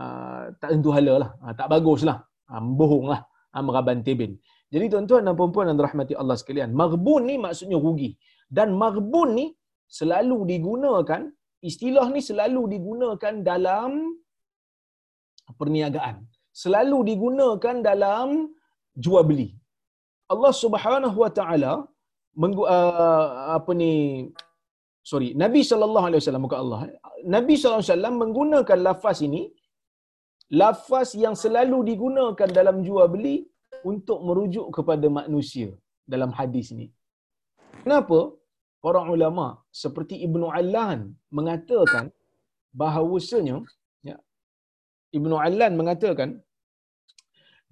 [0.00, 1.30] uh, tak tentu hala lah.
[1.42, 2.18] Uh, tak bagus lah.
[2.50, 3.20] Uh, bohong lah.
[3.52, 4.32] Uh, meraban tebin
[4.72, 8.10] jadi tuan-tuan dan puan-puan yang dirahmati Allah sekalian maghbun ni maksudnya rugi.
[8.56, 9.46] Dan maghbun ni
[9.98, 11.22] selalu digunakan
[11.68, 13.90] istilah ni selalu digunakan dalam
[15.60, 16.16] perniagaan.
[16.62, 18.28] Selalu digunakan dalam
[19.04, 19.48] jual beli.
[20.32, 21.72] Allah Subhanahu wa taala
[23.56, 23.92] apa ni
[25.10, 26.80] sorry Nabi sallallahu alaihi wasallam muka Allah.
[27.36, 29.42] Nabi sallallahu alaihi wasallam menggunakan lafaz ini
[30.60, 33.36] lafaz yang selalu digunakan dalam jual beli
[33.90, 35.68] untuk merujuk kepada manusia
[36.12, 36.86] dalam hadis ini.
[37.82, 38.20] Kenapa?
[38.84, 39.46] Para ulama
[39.82, 41.00] seperti Ibnu Allan
[41.38, 42.04] mengatakan
[42.80, 43.56] bahawasanya
[44.08, 44.16] ya,
[45.18, 46.30] Ibnu Allan mengatakan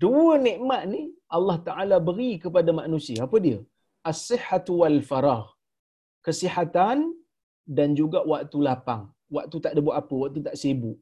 [0.02, 1.02] dua nikmat ni
[1.36, 3.18] Allah Taala beri kepada manusia.
[3.26, 3.58] Apa dia?
[4.10, 5.44] As-sihhatu wal farah.
[6.26, 6.98] Kesihatan
[7.78, 9.02] dan juga waktu lapang.
[9.36, 10.98] Waktu tak ada buat apa, waktu tak sibuk.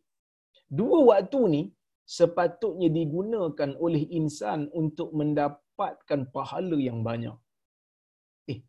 [0.69, 1.63] Dua waktu ni
[2.05, 7.37] sepatutnya digunakan oleh insan untuk mendapatkan pahala yang banyak.
[8.53, 8.61] Eh,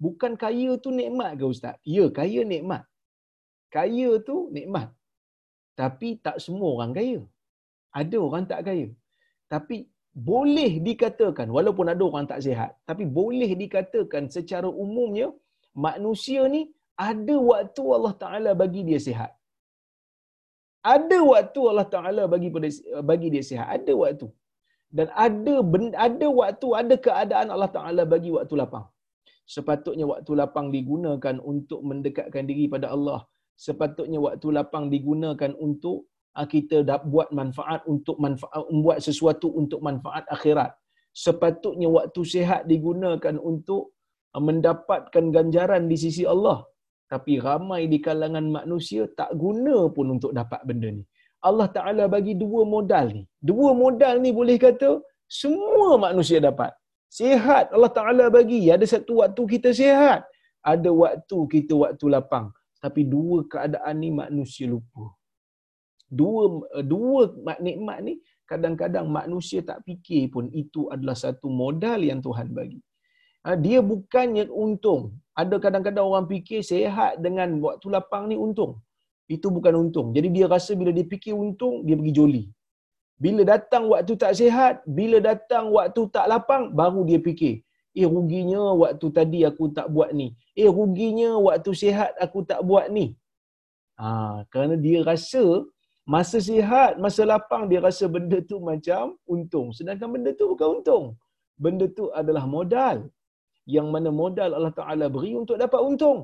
[0.00, 1.76] bukan kaya tu nikmat ke Ustaz?
[1.84, 2.84] Ya, kaya nikmat.
[3.68, 4.88] Kaya tu nikmat.
[5.76, 7.20] Tapi tak semua orang kaya.
[7.92, 8.88] Ada orang tak kaya.
[9.52, 15.28] Tapi boleh dikatakan, walaupun ada orang tak sihat, tapi boleh dikatakan secara umumnya,
[15.76, 19.35] manusia ni ada waktu Allah Taala bagi dia sihat.
[20.94, 22.68] Ada waktu Allah Taala bagi pada
[23.10, 23.66] bagi dia sihat.
[23.76, 24.26] Ada waktu.
[24.96, 25.54] Dan ada
[26.08, 28.86] ada waktu, ada keadaan Allah Taala bagi waktu lapang.
[29.54, 33.20] Sepatutnya waktu lapang digunakan untuk mendekatkan diri pada Allah.
[33.66, 35.98] Sepatutnya waktu lapang digunakan untuk
[36.38, 40.70] ah, kita dah buat manfaat untuk manfaat membuat sesuatu untuk manfaat akhirat.
[41.24, 43.82] Sepatutnya waktu sihat digunakan untuk
[44.36, 46.62] ah, mendapatkan ganjaran di sisi Allah
[47.12, 51.04] tapi ramai di kalangan manusia tak guna pun untuk dapat benda ni.
[51.48, 53.22] Allah Ta'ala bagi dua modal ni.
[53.38, 54.90] Dua modal ni boleh kata
[55.30, 56.74] semua manusia dapat.
[57.06, 58.66] Sihat Allah Ta'ala bagi.
[58.76, 60.26] Ada satu waktu kita sihat.
[60.66, 62.50] Ada waktu kita waktu lapang.
[62.82, 65.14] Tapi dua keadaan ni manusia lupa.
[66.10, 67.30] Dua dua
[67.62, 68.14] nikmat ni
[68.46, 72.82] kadang-kadang manusia tak fikir pun itu adalah satu modal yang Tuhan bagi.
[73.46, 75.02] Ha, dia bukannya untung.
[75.40, 78.72] Ada kadang-kadang orang fikir sehat dengan waktu lapang ni untung.
[79.34, 80.08] Itu bukan untung.
[80.16, 82.42] Jadi dia rasa bila dia fikir untung, dia pergi joli.
[83.24, 87.54] Bila datang waktu tak sehat, bila datang waktu tak lapang, baru dia fikir.
[88.00, 90.28] Eh ruginya waktu tadi aku tak buat ni.
[90.62, 93.06] Eh ruginya waktu sehat aku tak buat ni.
[94.00, 95.44] Ha, kerana dia rasa
[96.14, 99.70] masa sihat, masa lapang dia rasa benda tu macam untung.
[99.76, 101.04] Sedangkan benda tu bukan untung.
[101.64, 102.96] Benda tu adalah modal
[103.74, 106.20] yang mana modal Allah Ta'ala beri untuk dapat untung.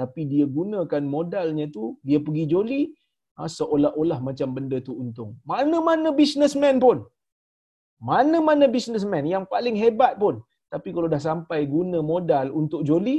[0.00, 2.80] tapi dia gunakan modalnya tu dia pergi joli
[3.36, 5.30] ha, seolah-olah macam benda tu untung.
[5.52, 6.98] Mana-mana businessman pun
[8.10, 10.36] mana-mana businessman yang paling hebat pun
[10.72, 13.18] tapi kalau dah sampai guna modal untuk joli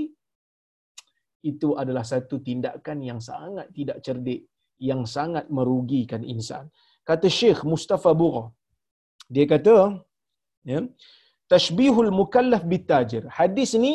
[1.52, 4.42] itu adalah satu tindakan yang sangat tidak cerdik
[4.90, 6.66] yang sangat merugikan insan.
[7.10, 8.44] Kata Syekh Mustafa Bura.
[9.34, 9.76] Dia kata
[10.72, 10.80] ya,
[11.54, 13.24] tashbihul mukallaf bitajir.
[13.40, 13.94] Hadis ni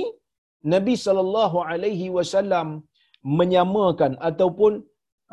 [0.75, 2.69] Nabi sallallahu alaihi wasallam
[3.39, 4.73] menyamakan ataupun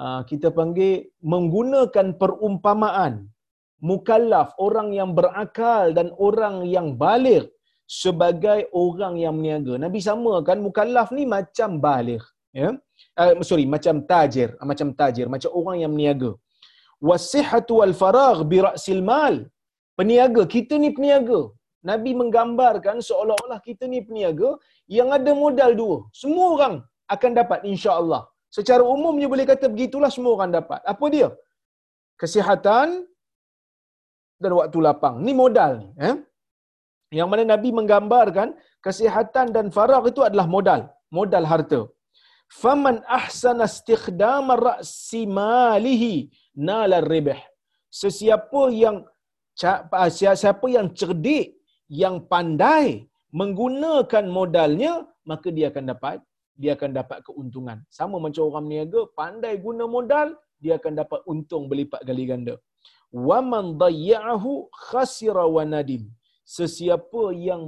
[0.03, 0.93] uh, kita panggil
[1.33, 3.13] menggunakan perumpamaan
[3.89, 7.45] mukallaf orang yang berakal dan orang yang baligh
[8.01, 9.73] sebagai orang yang meniaga.
[9.85, 12.23] Nabi samakan mukallaf ni macam baligh,
[12.61, 12.69] ya.
[13.21, 16.31] Uh, sorry, macam tajir, uh, macam tajir, macam orang yang meniaga.
[17.09, 19.35] Wasihatu wal faragh bi ra'sil mal.
[19.99, 21.41] Peniaga, kita ni peniaga.
[21.89, 24.49] Nabi menggambarkan seolah-olah kita ni peniaga
[24.97, 25.97] yang ada modal dua.
[26.21, 26.75] Semua orang
[27.13, 28.21] akan dapat insya-Allah.
[28.57, 30.79] Secara umumnya boleh kata begitulah semua orang dapat.
[30.93, 31.29] Apa dia?
[32.21, 32.87] Kesihatan
[34.41, 35.15] dan waktu lapang.
[35.25, 36.15] Ni modal ni, eh?
[37.19, 38.49] Yang mana Nabi menggambarkan
[38.85, 41.81] kesihatan dan faragh itu adalah modal, modal harta.
[42.61, 46.13] Faman ahsana istikhdam ra'si malihi
[46.55, 47.39] nala ribh.
[48.01, 48.97] Sesiapa yang
[49.55, 51.60] siapa yang cerdik,
[51.91, 52.85] yang pandai
[53.39, 54.93] menggunakan modalnya,
[55.31, 56.17] maka dia akan dapat
[56.61, 57.77] dia akan dapat keuntungan.
[57.97, 60.27] Sama macam orang niaga, pandai guna modal,
[60.63, 62.55] dia akan dapat untung berlipat kali ganda.
[63.27, 64.51] Wa man dayya'ahu
[64.87, 66.03] khasira wa nadim
[66.57, 67.63] sesiapa yang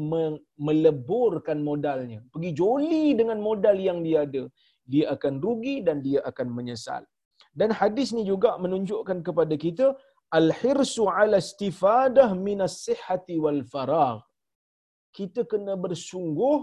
[0.68, 4.44] meleburkan modalnya, pergi joli dengan modal yang dia ada,
[4.92, 7.04] dia akan rugi dan dia akan menyesal.
[7.60, 9.88] Dan hadis ni juga menunjukkan kepada kita
[10.40, 14.22] al-hirsu ala istifadah minas sihhati wal faragh.
[15.18, 16.58] Kita kena bersungguh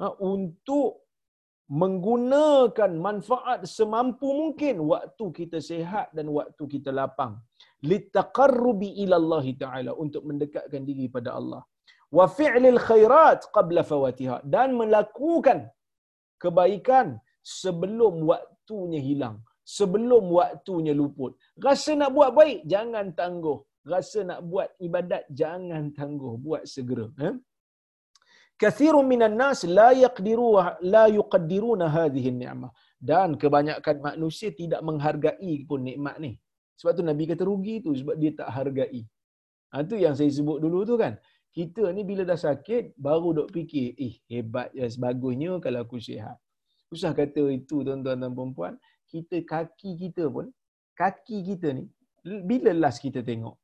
[0.00, 1.02] ha, untuk
[1.80, 7.34] menggunakan manfaat semampu mungkin waktu kita sehat dan waktu kita lapang.
[7.90, 11.62] Litaqarrubi ila Allah taala untuk mendekatkan diri pada Allah.
[12.16, 15.58] Wa fi'lil khairat qabla fawatiha dan melakukan
[16.42, 19.36] kebaikan sebelum waktunya hilang
[19.76, 21.32] sebelum waktunya luput
[21.66, 23.58] rasa nak buat baik jangan tangguh
[23.92, 27.34] rasa nak buat ibadat jangan tangguh buat segera eh?
[28.60, 30.48] kathirun minan nas la yaqdiru
[30.94, 32.72] la yuqaddiruna hadhihi ni'mah
[33.10, 36.32] dan kebanyakan manusia tidak menghargai pun nikmat ni
[36.82, 39.06] sebab tu Nabi kata rugi tu sebab dia tak hargai.
[39.70, 41.14] Ha, tu yang saya sebut dulu tu kan.
[41.54, 46.34] Kita ni bila dah sakit baru dok fikir, eh hebat ya sebagusnya kalau aku sihat.
[46.90, 48.74] Usah kata itu tuan-tuan dan puan
[49.12, 50.48] kita kaki kita pun
[50.96, 51.84] kaki kita ni
[52.24, 53.58] bila last kita tengok?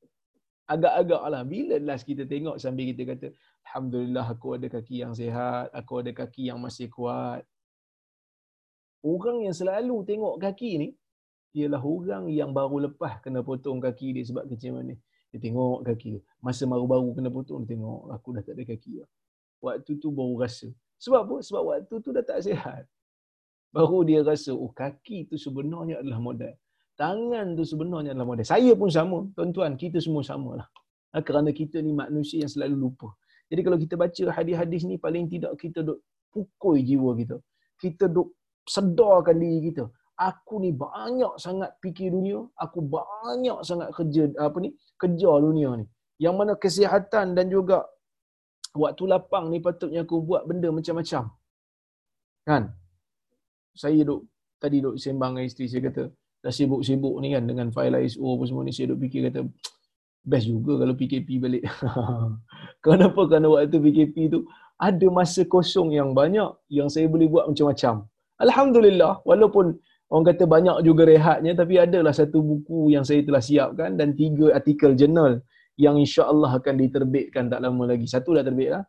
[0.68, 1.42] Agak-agak lah.
[1.48, 3.26] Bila last kita tengok sambil kita kata,
[3.64, 7.40] Alhamdulillah aku ada kaki yang sihat, aku ada kaki yang masih kuat.
[9.00, 10.88] Orang yang selalu tengok kaki ni,
[11.56, 14.92] ialah orang yang baru lepas kena potong kaki dia sebab kecil mana.
[15.32, 16.22] Dia tengok kaki dia.
[16.44, 18.92] Masa baru-baru kena potong, dia tengok aku dah tak ada kaki.
[19.64, 20.68] Waktu tu baru rasa.
[21.00, 21.36] Sebab apa?
[21.40, 22.84] Sebab waktu tu dah tak sihat.
[23.74, 26.54] Baru dia rasa, oh kaki tu sebenarnya adalah modal.
[26.96, 28.46] Tangan tu sebenarnya adalah modal.
[28.48, 29.28] Saya pun sama.
[29.36, 30.68] Tuan-tuan, kita semua sama lah.
[31.12, 33.08] Ha, kerana kita ni manusia yang selalu lupa.
[33.48, 36.00] Jadi kalau kita baca hadis-hadis ni, paling tidak kita duk
[36.32, 37.36] pukul jiwa kita.
[37.80, 38.34] Kita duk
[38.68, 44.74] sedarkan diri kita aku ni banyak sangat fikir dunia, aku banyak sangat kerja apa ni?
[44.98, 45.86] Kerja dunia ni.
[46.18, 47.86] Yang mana kesihatan dan juga
[48.74, 51.30] waktu lapang ni patutnya aku buat benda macam-macam.
[52.42, 52.74] Kan?
[53.78, 54.26] Saya duk
[54.58, 56.10] tadi duk sembang dengan isteri saya kata,
[56.42, 59.46] dah sibuk-sibuk ni kan dengan file ISO apa semua ni saya duk fikir kata
[60.26, 61.62] best juga kalau PKP balik.
[62.84, 63.20] Kenapa?
[63.30, 64.44] Kerana waktu PKP tu
[64.78, 68.06] ada masa kosong yang banyak yang saya boleh buat macam-macam.
[68.38, 69.74] Alhamdulillah, walaupun
[70.10, 74.54] orang kata banyak juga rehatnya tapi adalah satu buku yang saya telah siapkan dan tiga
[74.54, 75.42] artikel jurnal
[75.78, 78.06] yang insya-Allah akan diterbitkan tak lama lagi.
[78.06, 78.84] Satu dah terbit dah.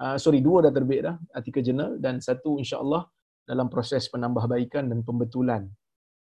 [0.00, 3.04] Uh, sorry, dua dah terbit dah artikel jurnal dan satu insya-Allah
[3.48, 5.66] dalam proses penambahbaikan dan pembetulan.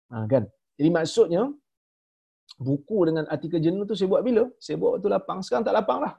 [0.09, 0.47] Ha, kan?
[0.79, 1.47] Jadi maksudnya
[2.59, 4.43] buku dengan artikel jurnal tu saya buat bila?
[4.57, 5.39] Saya buat waktu lapang.
[5.43, 6.13] Sekarang tak lapang lah.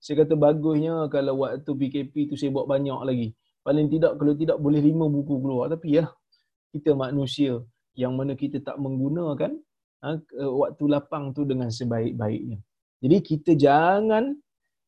[0.00, 3.28] Saya kata bagusnya kalau waktu PKP tu saya buat banyak lagi.
[3.60, 5.68] Paling tidak kalau tidak boleh lima buku keluar.
[5.68, 6.08] Tapi ya
[6.72, 7.60] kita manusia
[7.92, 9.52] yang mana kita tak menggunakan
[10.00, 12.58] ha, waktu lapang tu dengan sebaik-baiknya.
[13.00, 14.32] Jadi kita jangan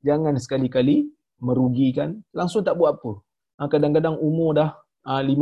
[0.00, 1.12] jangan sekali-kali
[1.44, 3.12] merugikan langsung tak buat apa.
[3.60, 4.70] Ha, kadang-kadang umur dah
[5.06, 5.38] ha, 50,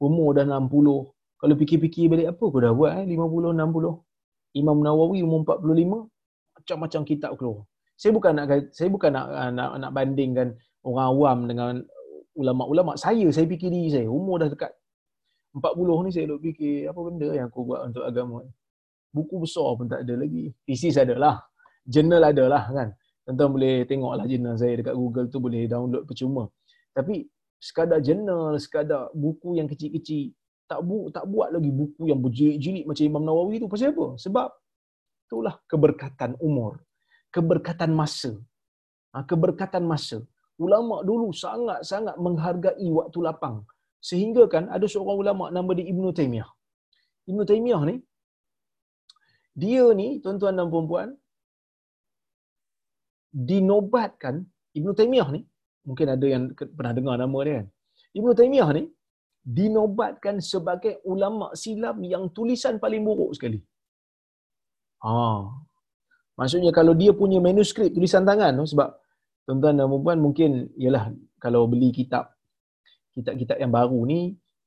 [0.00, 1.14] umur dah 60.
[1.44, 4.58] Kalau fikir-fikir balik apa aku dah buat eh 50 60.
[4.60, 6.08] Imam Nawawi umur 45
[6.62, 7.66] macam-macam kitab keluar.
[7.94, 11.72] Saya bukan nak saya bukan nak nak, nak bandingkan orang awam dengan
[12.34, 12.98] ulama-ulama.
[12.98, 14.72] Saya saya fikir diri saya umur dah dekat
[15.54, 18.52] 40 ni saya duk fikir apa benda yang aku buat untuk agama ni.
[19.14, 20.50] Buku besar pun tak ada lagi.
[20.66, 21.36] Thesis ada lah.
[21.86, 22.88] Journal ada lah kan.
[23.24, 26.50] Tuan-tuan boleh tengok lah jurnal saya dekat Google tu boleh download percuma.
[26.90, 27.22] Tapi
[27.58, 30.32] sekadar jurnal, sekadar buku yang kecil-kecil,
[30.70, 33.68] tak bu tak buat lagi buku yang berjilid-jilid macam Imam Nawawi tu.
[33.72, 34.06] Pasal apa?
[34.24, 34.48] Sebab
[35.26, 36.72] itulah keberkatan umur.
[37.34, 38.32] Keberkatan masa.
[39.12, 40.18] Ha, keberkatan masa.
[40.64, 43.56] Ulama dulu sangat-sangat menghargai waktu lapang.
[44.08, 46.48] Sehingga kan ada seorang ulama nama dia Ibnu Taimiyah.
[47.30, 47.96] Ibnu Taimiyah ni
[49.62, 51.08] dia ni tuan-tuan dan puan-puan
[53.48, 54.34] dinobatkan
[54.78, 55.40] Ibnu Taimiyah ni
[55.88, 56.42] mungkin ada yang
[56.76, 57.66] pernah dengar nama dia kan.
[58.18, 58.84] Ibnu Taimiyah ni
[59.44, 63.60] dinobatkan sebagai ulama silam yang tulisan paling buruk sekali.
[65.04, 65.12] Ha.
[66.40, 68.88] Maksudnya kalau dia punya manuskrip tulisan tangan tu sebab
[69.44, 72.32] tuan-tuan dan puan mungkin ialah kalau beli kitab
[73.14, 74.20] kitab-kitab yang baru ni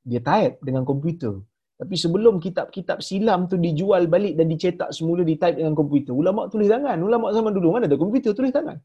[0.07, 1.36] dia type dengan komputer.
[1.78, 6.13] Tapi sebelum kitab-kitab silam tu dijual balik dan dicetak semula di type dengan komputer.
[6.22, 6.97] Ulama tulis tangan.
[6.97, 8.78] Ulama zaman dulu mana ada komputer tulis tangan.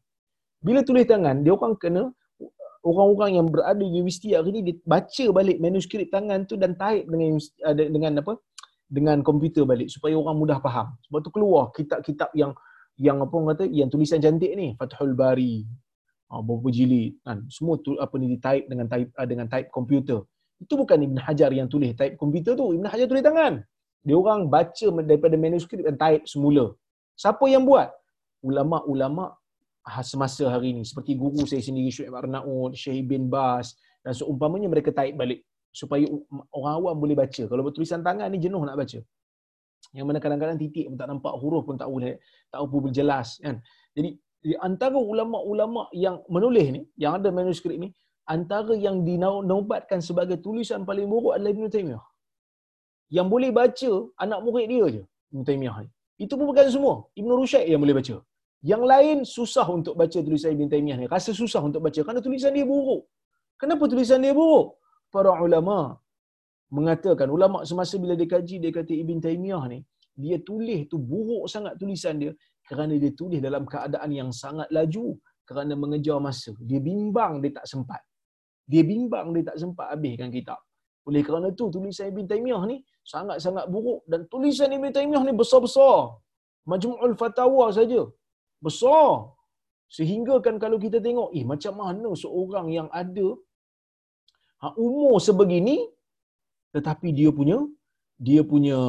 [0.61, 2.03] Bila tulis tangan, dia orang kena
[2.83, 7.39] orang-orang yang berada di universiti hari ni baca balik manuskrip tangan tu dan type dengan
[7.89, 8.35] dengan apa?
[8.93, 10.93] dengan komputer balik supaya orang mudah faham.
[11.09, 12.53] Sebab tu keluar kitab-kitab yang
[13.01, 15.65] yang apa orang kata yang tulisan cantik ni, Fathul Bari.
[16.29, 17.41] Ha, berapa jilid kan.
[17.49, 20.21] Semua tu apa ni type dengan type ah, dengan type komputer.
[20.61, 22.77] Itu bukan Ibn Hajar yang tulis type komputer tu.
[22.77, 23.65] Ibn Hajar tulis tangan.
[24.05, 26.77] Dia orang baca daripada manuskrip dan type semula.
[27.17, 27.89] Siapa yang buat?
[28.45, 29.33] Ulama-ulama
[30.03, 30.83] semasa hari ini.
[30.87, 33.75] Seperti guru saya sendiri, Syuib Arnaud, Syekh bin Bas.
[34.03, 35.43] Dan seumpamanya mereka type balik.
[35.73, 36.05] Supaya
[36.53, 37.43] orang awam boleh baca.
[37.49, 38.99] Kalau bertulisan tangan ni jenuh nak baca.
[39.93, 42.17] Yang mana kadang-kadang titik pun tak nampak, huruf pun tak boleh,
[42.49, 43.37] tak apa berjelas.
[43.43, 43.61] Kan?
[43.93, 44.09] Jadi,
[44.43, 47.89] di antara ulama-ulama yang menulis ni, yang ada manuskrip ni,
[48.25, 52.03] antara yang dinobatkan sebagai tulisan paling buruk adalah Ibn Taymiyah.
[53.13, 53.91] Yang boleh baca
[54.23, 55.01] anak murid dia je,
[55.35, 55.89] Ibn Taymiyah ni.
[56.23, 56.95] Itu pun bukan semua.
[57.19, 58.15] Ibn Rushaid yang boleh baca.
[58.71, 61.05] Yang lain susah untuk baca tulisan Ibn Taymiyah ni.
[61.15, 63.03] Rasa susah untuk baca kerana tulisan dia buruk.
[63.61, 64.79] Kenapa tulisan dia buruk?
[65.13, 65.99] Para ulama
[66.77, 69.79] mengatakan, ulama semasa bila dia kaji, dia kata Ibn Taymiyah ni,
[70.23, 72.31] dia tulis tu buruk sangat tulisan dia
[72.69, 75.05] kerana dia tulis dalam keadaan yang sangat laju
[75.49, 76.51] kerana mengejar masa.
[76.69, 78.01] Dia bimbang dia tak sempat
[78.71, 80.59] dia bimbang dia tak sempat habiskan kitab.
[81.07, 86.15] Oleh kerana tu tulisan Ibn Taymiyah ni sangat-sangat buruk dan tulisan Ibn Taymiyah ni besar-besar.
[86.71, 88.07] Majmu'ul Fatawa saja.
[88.65, 89.09] Besar.
[89.95, 93.27] Sehingga kan kalau kita tengok, eh macam mana seorang yang ada
[94.61, 95.77] ha, umur sebegini
[96.75, 97.57] tetapi dia punya
[98.27, 98.79] dia punya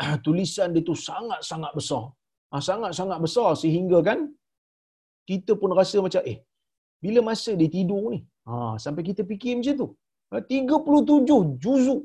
[0.24, 2.04] tulisan dia tu sangat-sangat besar.
[2.50, 4.18] Ha, sangat-sangat besar sehingga kan
[5.30, 6.38] kita pun rasa macam eh
[7.04, 9.88] bila masa dia tidur ni Ha, sampai kita fikir macam tu.
[10.30, 12.02] 37 ha, juzuk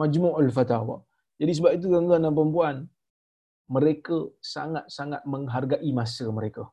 [0.00, 0.96] Majmu'ul Fatawa.
[1.40, 2.76] Jadi sebab itu tuan-tuan dan puan
[3.70, 6.68] mereka sangat-sangat menghargai masa mereka.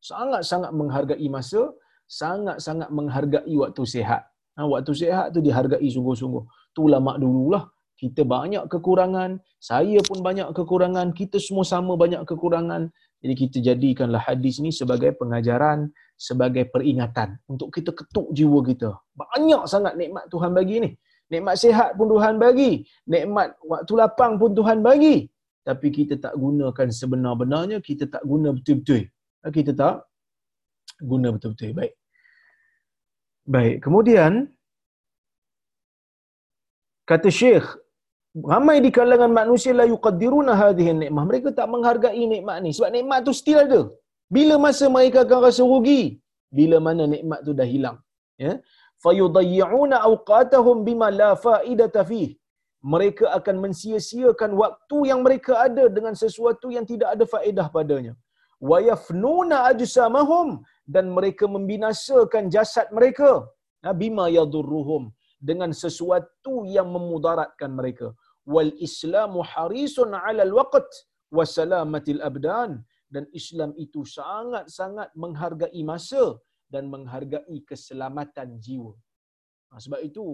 [0.00, 1.74] Sangat-sangat menghargai masa,
[2.06, 4.22] sangat-sangat menghargai waktu sihat.
[4.56, 6.44] Ha, waktu sihat tu dihargai sungguh-sungguh.
[6.74, 7.68] Tu ulama dululah.
[8.00, 12.88] Kita banyak kekurangan, saya pun banyak kekurangan, kita semua sama banyak kekurangan.
[13.20, 18.96] Jadi kita jadikanlah hadis ni sebagai pengajaran, sebagai peringatan untuk kita ketuk jiwa kita.
[19.12, 20.90] Banyak sangat nikmat Tuhan bagi ni.
[21.28, 22.88] Nikmat sihat pun Tuhan bagi.
[23.04, 25.28] Nikmat waktu lapang pun Tuhan bagi.
[25.68, 29.02] Tapi kita tak gunakan sebenar-benarnya, kita tak guna betul-betul.
[29.56, 29.94] Kita tak
[31.10, 31.70] guna betul-betul.
[31.78, 31.92] Baik.
[33.54, 33.76] Baik.
[33.84, 34.32] Kemudian,
[37.10, 37.66] kata Syekh,
[38.52, 41.24] ramai di kalangan manusia la yuqaddiruna hadhihi nikmah.
[41.30, 42.70] Mereka tak menghargai nikmat ni.
[42.76, 43.82] Sebab nikmat tu still ada.
[44.36, 46.02] Bila masa mereka akan rasa rugi?
[46.58, 47.98] Bila mana nikmat tu dah hilang.
[48.44, 48.52] Ya.
[49.04, 52.28] Fayudayyi'una awqatahum bima la fa'idata fih.
[52.80, 58.14] Mereka akan mensia-siakan waktu yang mereka ada dengan sesuatu yang tidak ada faedah padanya.
[58.70, 60.64] Wa yafnuna ajsamahum
[60.94, 63.30] dan mereka membinasakan jasad mereka.
[63.84, 68.12] Ya, bima yadurruhum dengan sesuatu yang memudaratkan mereka.
[68.44, 70.90] Wal Islamu harisun 'ala al-waqt
[71.36, 76.24] wa salamatil abdan dan Islam itu sangat-sangat menghargai masa
[76.72, 78.94] dan menghargai keselamatan jiwa.
[79.70, 80.24] Ha, sebab itu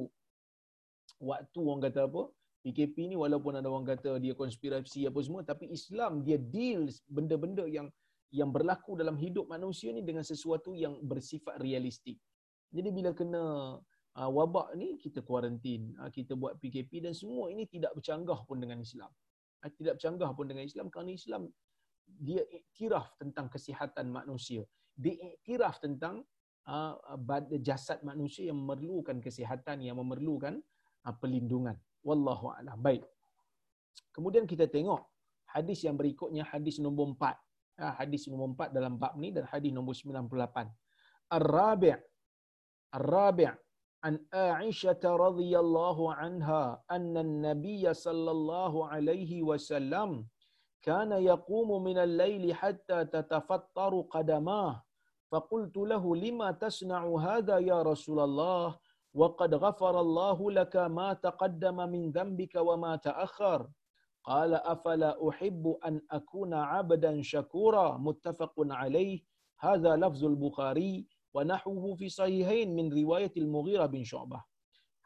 [1.30, 2.22] waktu orang kata apa?
[2.66, 7.62] PKP ni walaupun ada orang kata dia konspirasi apa semua tapi Islam dia deal benda-benda
[7.70, 7.86] yang
[8.34, 12.18] yang berlaku dalam hidup manusia ni dengan sesuatu yang bersifat realistik.
[12.74, 13.78] Jadi bila kena
[14.18, 18.58] uh, wabak ni kita kuarantin, uh, kita buat PKP dan semua ini tidak bercanggah pun
[18.58, 19.14] dengan Islam.
[19.62, 21.46] Uh, tidak bercanggah pun dengan Islam kerana Islam
[22.06, 24.66] dia iktiraf tentang kesihatan manusia.
[24.98, 26.26] Dia iktiraf tentang
[26.66, 26.98] uh,
[27.62, 30.58] jasad manusia yang memerlukan kesihatan, yang memerlukan
[31.06, 31.78] uh, perlindungan.
[32.07, 32.77] Wallahu a'lam.
[32.87, 33.03] Baik.
[34.15, 35.01] Kemudian kita tengok
[35.53, 37.37] hadis yang berikutnya hadis nombor 4.
[37.81, 40.67] Ha, hadis nombor 4 dalam bab ni dan hadis nombor 98.
[41.37, 41.95] Ar-Rabi'
[42.91, 43.51] Ar-Rabi'
[44.03, 50.25] an Aisyah radhiyallahu anha anna an-nabiy sallallahu alaihi wasallam
[50.81, 54.81] kana yaqumu min al-lail hatta tatafattaru qadamah
[55.31, 58.65] فقلت له لما تصنع هذا يا رسول الله
[59.15, 63.67] وقد غفر الله لك ما تقدم من ذنبك وما تأخر
[64.23, 69.19] قال أفلا أحب أن أكون عبدا شكورا متفق عليه
[69.59, 74.41] هذا لفظ البخاري ونحوه في صحيحين من رواية المغيرة بن شعبة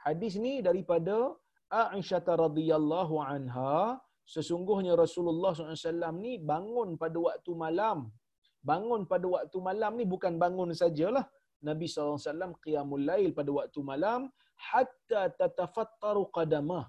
[0.05, 1.34] Hadis ni daripada
[1.74, 8.13] Aisyah radhiyallahu anha sesungguhnya Rasulullah SAW ni bangun pada waktu malam
[8.61, 11.26] bangun pada waktu malam ni bukan bangun sajalah
[11.68, 14.20] Nabi SAW qiyamul lail pada waktu malam
[14.68, 16.84] hatta tatafattaru qadamah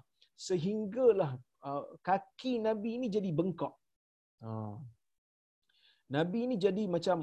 [0.46, 1.30] sehinggalah
[1.68, 3.72] uh, kaki Nabi ini jadi bengkak.
[4.42, 4.76] Uh.
[6.16, 7.18] Nabi ini jadi macam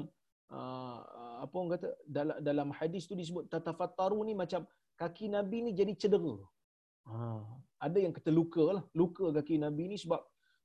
[0.50, 0.98] uh,
[1.44, 4.62] apa orang kata dalam dalam hadis tu disebut tatafattaru ni macam
[5.00, 6.36] kaki Nabi ni jadi cedera.
[7.06, 7.42] Uh.
[7.80, 8.84] Ada yang kata luka lah.
[9.00, 10.20] Luka kaki Nabi ni sebab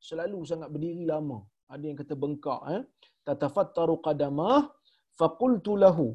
[0.07, 1.39] selalu sangat berdiri lama.
[1.73, 2.61] Ada yang kata bengkak.
[2.75, 2.81] Eh?
[3.25, 4.69] Tatafattaru qadamah
[5.19, 6.07] faqultu lahu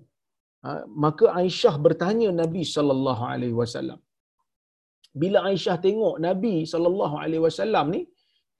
[1.04, 4.00] maka Aisyah bertanya Nabi sallallahu alaihi wasallam.
[5.20, 8.02] Bila Aisyah tengok Nabi sallallahu alaihi wasallam ni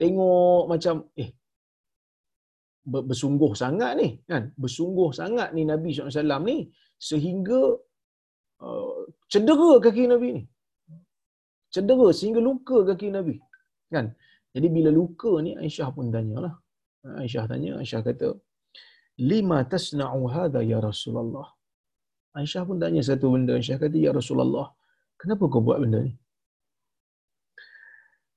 [0.03, 1.31] tengok macam eh
[3.11, 4.45] bersungguh sangat ni kan?
[4.63, 6.59] Bersungguh sangat ni Nabi SAW ni
[7.09, 7.61] sehingga
[8.65, 9.01] uh,
[9.33, 10.43] cedera kaki Nabi ni.
[11.75, 13.37] Cedera sehingga luka kaki Nabi
[13.95, 14.09] kan?
[14.55, 16.55] Jadi bila luka ni Aisyah pun tanyalah.
[17.23, 18.29] Aisyah tanya Aisyah kata
[19.33, 21.49] lima tasna'u hadha ya Rasulullah
[22.36, 23.56] Aisyah pun tanya satu benda.
[23.58, 24.68] Aisyah kata, Ya Rasulullah,
[25.20, 26.14] kenapa kau buat benda ni?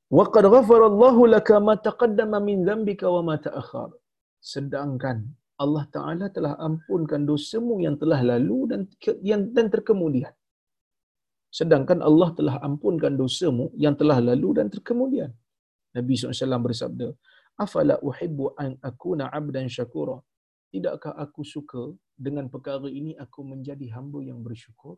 [0.08, 3.90] وَقَدْ غَفَرَ اللَّهُ لَكَ مَا تَقَدَّمَ مِنْ ذَنْبِكَ وَمَا تَأَخَرَ
[4.40, 8.80] Sedangkan Allah Ta'ala telah ampunkan dosamu yang telah lalu dan
[9.20, 10.32] yang dan terkemudian.
[11.58, 15.30] Sedangkan Allah telah ampunkan dosamu yang telah lalu dan terkemudian.
[15.96, 17.08] Nabi SAW bersabda,
[17.58, 20.22] Afala uhibbu an akuna abdan syakura.
[20.70, 21.82] Tidakkah aku suka
[22.23, 24.95] dengan perkara ini aku menjadi hamba yang bersyukur?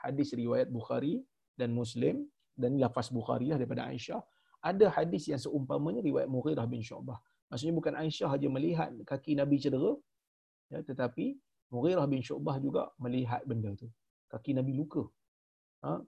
[0.00, 1.20] Hadis riwayat Bukhari
[1.60, 2.24] dan Muslim
[2.56, 4.20] dan lafaz Bukhari lah daripada Aisyah.
[4.64, 7.20] Ada hadis yang seumpamanya riwayat Mughirah bin Syu'bah.
[7.52, 9.92] Maksudnya bukan Aisyah saja melihat kaki Nabi cedera,
[10.72, 11.36] ya, tetapi
[11.72, 13.88] Mughirah bin Syu'bah juga melihat benda tu.
[14.32, 15.04] Kaki Nabi luka.
[15.84, 16.00] Ha?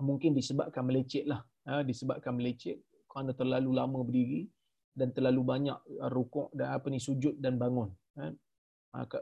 [0.00, 1.40] Mungkin disebabkan melecet lah.
[1.68, 1.80] Ha?
[1.84, 4.48] Disebabkan melecet kerana terlalu lama berdiri
[4.94, 5.78] dan terlalu banyak
[6.12, 7.88] rukuk dan apa ni sujud dan bangun.
[8.20, 8.30] Ha?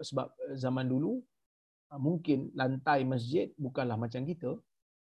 [0.08, 1.20] Sebab zaman dulu
[1.96, 4.52] mungkin lantai masjid bukanlah macam kita.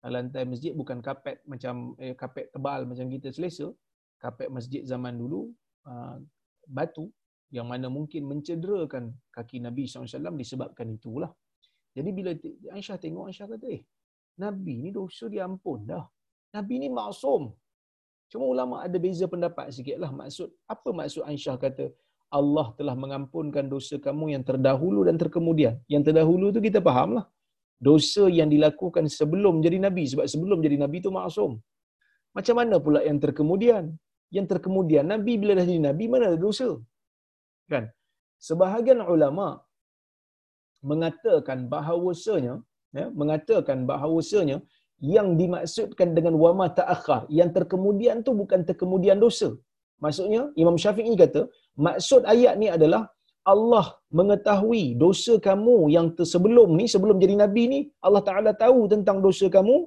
[0.05, 3.69] Lantai masjid bukan kapet macam eh, kapet tebal macam kita selesa.
[4.21, 5.53] Kapet masjid zaman dulu
[6.69, 7.13] batu
[7.57, 11.31] yang mana mungkin mencederakan kaki Nabi SAW disebabkan itulah.
[11.95, 12.31] Jadi bila
[12.77, 13.83] Aisyah tengok Aisyah kata eh
[14.43, 16.05] Nabi ni dosa dia ampun dah.
[16.57, 17.55] Nabi ni maksum.
[18.31, 20.11] Cuma ulama ada beza pendapat sikit lah.
[20.11, 21.87] Maksud apa maksud Aisyah kata
[22.39, 27.26] Allah telah mengampunkan dosa kamu yang terdahulu dan terkemudian yang terdahulu tu kita faham lah
[27.89, 31.53] dosa yang dilakukan sebelum jadi nabi sebab sebelum jadi nabi itu maksum.
[32.37, 33.85] Macam mana pula yang terkemudian?
[34.37, 36.68] Yang terkemudian nabi bila dah jadi nabi mana ada dosa?
[37.72, 37.85] Kan?
[38.49, 39.49] Sebahagian ulama
[40.91, 42.55] mengatakan bahawasanya
[42.99, 44.57] ya, mengatakan bahawasanya
[45.14, 49.49] yang dimaksudkan dengan wama ta'akhir yang terkemudian tu bukan terkemudian dosa.
[50.05, 51.43] Maksudnya Imam Syafi'i kata
[51.77, 53.11] maksud ayat ni adalah
[53.45, 53.87] Allah
[54.18, 59.53] mengetahui dosa kamu yang sebelum ni sebelum jadi nabi ni Allah Taala tahu tentang dosa
[59.53, 59.85] kamu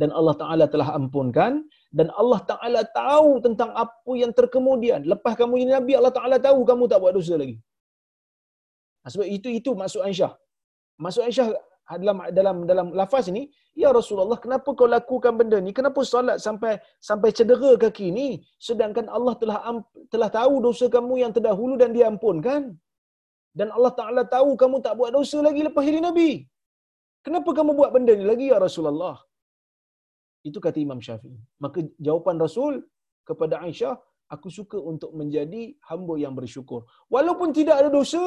[0.00, 5.66] dan Allah Taala telah ampunkan dan Allah Taala tahu tentang apa yang terkemudian lepas kamu
[5.66, 7.56] jadi nabi Allah Taala tahu kamu tak buat dosa lagi.
[9.02, 10.32] Sebab itu itu maksud Aisyah.
[11.02, 11.48] Maksud Aisyah
[12.00, 13.42] dalam dalam dalam lafaz ini,
[13.82, 15.72] ya Rasulullah, kenapa kau lakukan benda ni?
[15.78, 16.72] Kenapa solat sampai
[17.08, 18.28] sampai cedera kaki ni?
[18.68, 19.58] Sedangkan Allah telah
[20.12, 22.62] telah tahu dosa kamu yang terdahulu dan diampunkan.
[23.52, 26.30] Dan Allah Ta'ala tahu kamu tak buat dosa lagi lepas jadi Nabi.
[27.26, 29.16] Kenapa kamu buat benda ni lagi ya Rasulullah?
[30.48, 31.36] Itu kata Imam Syafi'i.
[31.64, 32.82] Maka jawapan Rasul
[33.28, 33.94] kepada Aisyah,
[34.34, 36.80] aku suka untuk menjadi hamba yang bersyukur.
[37.14, 38.22] Walaupun tidak ada dosa,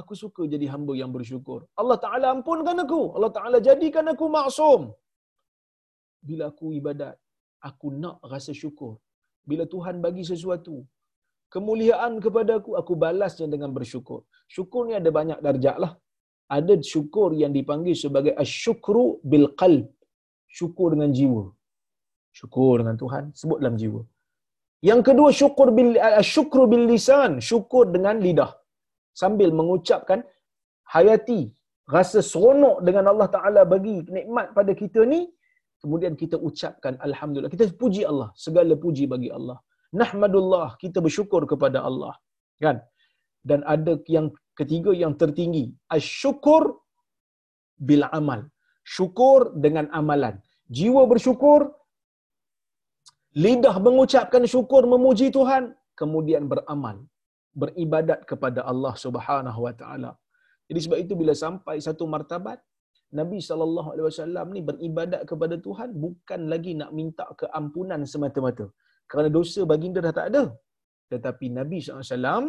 [0.00, 1.60] aku suka jadi hamba yang bersyukur.
[1.80, 3.02] Allah Ta'ala ampunkan aku.
[3.16, 4.82] Allah Ta'ala jadikan aku maksum.
[6.28, 7.16] Bila aku ibadat,
[7.68, 8.92] aku nak rasa syukur.
[9.50, 10.76] Bila Tuhan bagi sesuatu,
[11.54, 14.20] kemuliaan kepada aku, aku balasnya dengan bersyukur.
[14.56, 15.92] Syukur ni ada banyak darjah lah.
[16.56, 19.86] Ada syukur yang dipanggil sebagai asyukru bil qalb.
[20.58, 21.42] syukur dengan jiwa.
[22.38, 24.00] Syukur dengan Tuhan, sebut dalam jiwa.
[24.88, 25.90] Yang kedua syukur bil
[26.34, 28.50] syukru bil lisan, syukur dengan lidah.
[29.20, 30.20] Sambil mengucapkan
[30.94, 31.40] hayati,
[31.96, 35.20] rasa seronok dengan Allah Taala bagi nikmat pada kita ni,
[35.82, 37.52] kemudian kita ucapkan alhamdulillah.
[37.54, 39.58] Kita puji Allah, segala puji bagi Allah.
[40.00, 42.14] Nahmadullah, kita bersyukur kepada Allah.
[42.64, 42.78] Kan?
[43.48, 45.64] Dan ada yang ketiga yang tertinggi,
[45.96, 46.62] asyukur
[47.88, 48.40] bil amal.
[48.96, 50.34] Syukur dengan amalan.
[50.76, 51.60] Jiwa bersyukur,
[53.44, 56.96] lidah mengucapkan syukur memuji Tuhan, kemudian beramal,
[57.62, 60.12] beribadat kepada Allah Subhanahu wa taala.
[60.68, 62.58] Jadi sebab itu bila sampai satu martabat
[63.20, 68.66] Nabi sallallahu alaihi wasallam ni beribadat kepada Tuhan bukan lagi nak minta keampunan semata-mata.
[69.10, 70.42] Kerana dosa baginda dah tak ada.
[71.12, 72.44] Tetapi Nabi sallallahu alaihi wasallam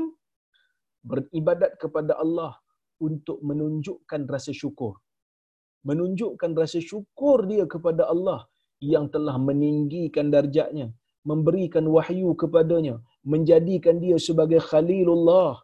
[1.11, 2.51] beribadat kepada Allah
[3.07, 4.93] untuk menunjukkan rasa syukur.
[5.89, 8.39] Menunjukkan rasa syukur dia kepada Allah
[8.83, 10.87] yang telah meninggikan darjatnya,
[11.25, 15.59] memberikan wahyu kepadanya, menjadikan dia sebagai khalilullah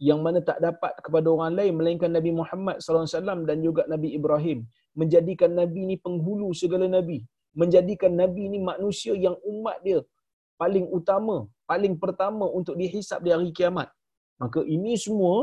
[0.00, 3.82] yang mana tak dapat kepada orang lain melainkan Nabi Muhammad sallallahu alaihi wasallam dan juga
[3.92, 4.58] Nabi Ibrahim.
[5.00, 7.18] Menjadikan nabi ni penghulu segala nabi.
[7.54, 10.00] Menjadikan nabi ni manusia yang umat dia
[10.60, 11.36] paling utama
[11.70, 13.88] paling pertama untuk dihisap di hari kiamat.
[14.42, 15.36] Maka ini semua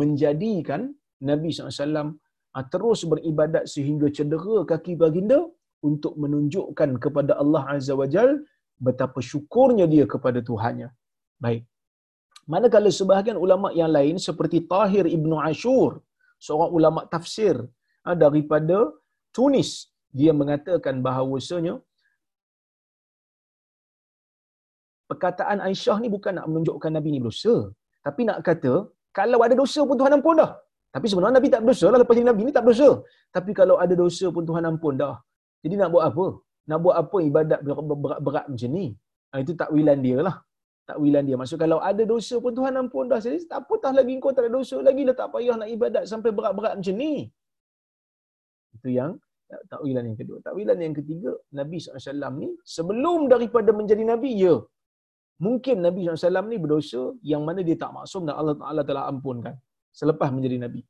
[0.00, 0.90] menjadikan
[1.30, 2.18] Nabi SAW
[2.56, 5.40] ah, terus beribadat sehingga cedera kaki baginda
[5.88, 8.30] untuk menunjukkan kepada Allah Azza wa Jal
[8.86, 10.88] betapa syukurnya dia kepada Tuhannya.
[11.44, 11.62] Baik.
[12.52, 15.90] Manakala sebahagian ulama yang lain seperti Tahir Ibnu Ashur,
[16.46, 17.54] seorang ulama tafsir
[18.06, 18.78] ah, daripada
[19.36, 19.70] Tunis,
[20.18, 21.74] dia mengatakan bahawasanya
[25.10, 27.56] perkataan Aisyah ni bukan nak menunjukkan Nabi ni berdosa,
[28.06, 28.74] tapi nak kata
[29.18, 30.52] kalau ada dosa pun Tuhan ampun dah.
[30.94, 32.90] Tapi sebenarnya Nabi tak berdosa lah lepas jadi Nabi ni tak berdosa.
[33.36, 35.14] Tapi kalau ada dosa pun Tuhan ampun dah.
[35.64, 36.26] Jadi nak buat apa?
[36.70, 38.86] Nak buat apa ibadat berat-berat macam ni?
[39.30, 40.36] Ha, itu takwilan dia lah.
[40.90, 41.36] Takwilan dia.
[41.40, 43.18] Maksud kalau ada dosa pun Tuhan ampun dah.
[43.24, 46.30] Jadi tak apatah lagi kau tak ada dosa lagi lah tak payah nak ibadat sampai
[46.38, 47.14] berat-berat macam ni.
[48.76, 49.12] Itu yang
[49.72, 50.38] takwilan yang kedua.
[50.46, 54.54] Takwilan yang ketiga, Nabi SAW ni sebelum daripada menjadi Nabi, ya.
[55.46, 57.02] Mungkin Nabi SAW ni berdosa
[57.32, 59.54] yang mana dia tak maksum dan Allah Taala telah ampunkan
[60.00, 60.80] selepas menjadi Nabi.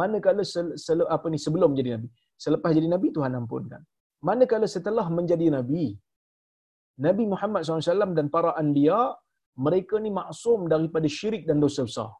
[0.00, 2.08] Manakala sel, sel, apa ni sebelum menjadi Nabi.
[2.44, 3.82] Selepas jadi Nabi, Tuhan ampunkan
[4.28, 5.86] manakala setelah menjadi nabi
[7.06, 9.00] Nabi Muhammad SAW dan para anbiya
[9.66, 12.10] mereka ni maksum daripada syirik dan dosa besar.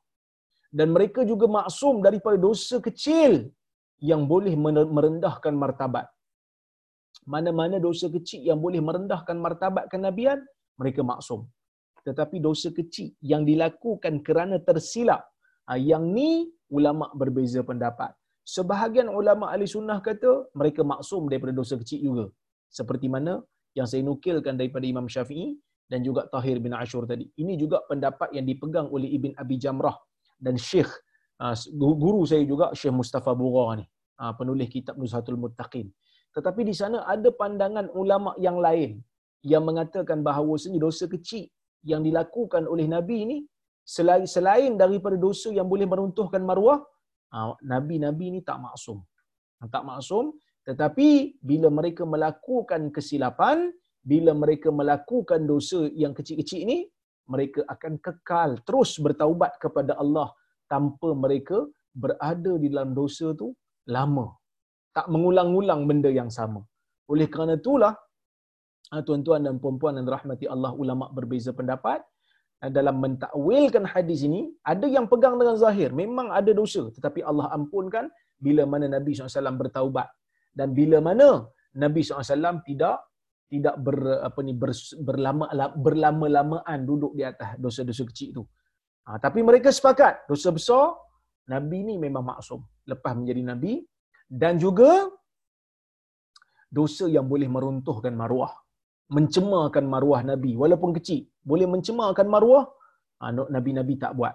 [0.79, 3.33] Dan mereka juga maksum daripada dosa kecil
[4.11, 4.55] yang boleh
[4.97, 6.07] merendahkan martabat.
[7.33, 10.41] Mana-mana dosa kecil yang boleh merendahkan martabat kenabian
[10.81, 11.41] mereka maksum.
[12.07, 15.23] Tetapi dosa kecil yang dilakukan kerana tersilap
[15.69, 16.31] ah, yang ni
[16.77, 18.13] ulama berbeza pendapat
[18.55, 22.27] sebahagian ulama ahli sunnah kata mereka maksum daripada dosa kecil juga.
[22.79, 23.33] Seperti mana
[23.79, 25.49] yang saya nukilkan daripada Imam Syafi'i
[25.91, 27.27] dan juga Tahir bin Ashur tadi.
[27.43, 29.97] Ini juga pendapat yang dipegang oleh Ibn Abi Jamrah
[30.45, 30.91] dan Syekh
[31.43, 31.55] ah,
[32.05, 33.87] guru saya juga Syekh Mustafa Bura ni,
[34.23, 35.89] ah, penulis kitab Nuzhatul Muttaqin.
[36.37, 39.03] Tetapi di sana ada pandangan ulama yang lain
[39.53, 40.55] yang mengatakan bahawa
[40.87, 41.45] dosa kecil
[41.91, 43.39] yang dilakukan oleh Nabi ini
[43.95, 46.99] selain selain daripada dosa yang boleh meruntuhkan maruah Ah,
[47.73, 48.99] nabi-nabi ni tak maksum.
[49.61, 50.35] Ah, tak maksum
[50.69, 51.09] tetapi
[51.51, 53.73] bila mereka melakukan kesilapan,
[54.11, 56.79] bila mereka melakukan dosa yang kecil-kecil ni,
[57.33, 60.29] mereka akan kekal terus bertaubat kepada Allah
[60.73, 61.59] tanpa mereka
[62.03, 63.49] berada di dalam dosa tu
[63.97, 64.27] lama.
[64.97, 66.61] Tak mengulang-ulang benda yang sama.
[67.11, 67.95] Oleh kerana itulah
[68.93, 72.03] ah, tuan-tuan dan puan-puan yang rahmati Allah ulama berbeza pendapat
[72.69, 75.91] dalam mentakwilkan hadis ini ada yang pegang dengan zahir.
[75.97, 80.09] Memang ada dosa tetapi Allah ampunkan bila mana Nabi SAW bertaubat.
[80.53, 83.01] Dan bila mana Nabi SAW tidak
[83.51, 83.97] tidak ber,
[84.29, 88.43] apa ni ber, berlama berlama-lamaan duduk di atas dosa-dosa kecil itu.
[89.09, 90.85] Ha, tapi mereka sepakat dosa besar
[91.49, 93.73] Nabi ni memang maksum lepas menjadi Nabi.
[94.31, 95.11] Dan juga
[96.71, 98.55] dosa yang boleh meruntuhkan maruah
[99.17, 100.55] mencemarkan maruah Nabi.
[100.63, 102.65] Walaupun kecil boleh mencemarkan maruah?
[103.21, 104.35] Ha, Nabi-Nabi tak buat.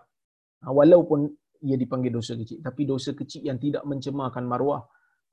[0.62, 1.32] Ha, walaupun
[1.66, 4.84] ia dipanggil dosa kecil tapi dosa kecil yang tidak mencemarkan maruah.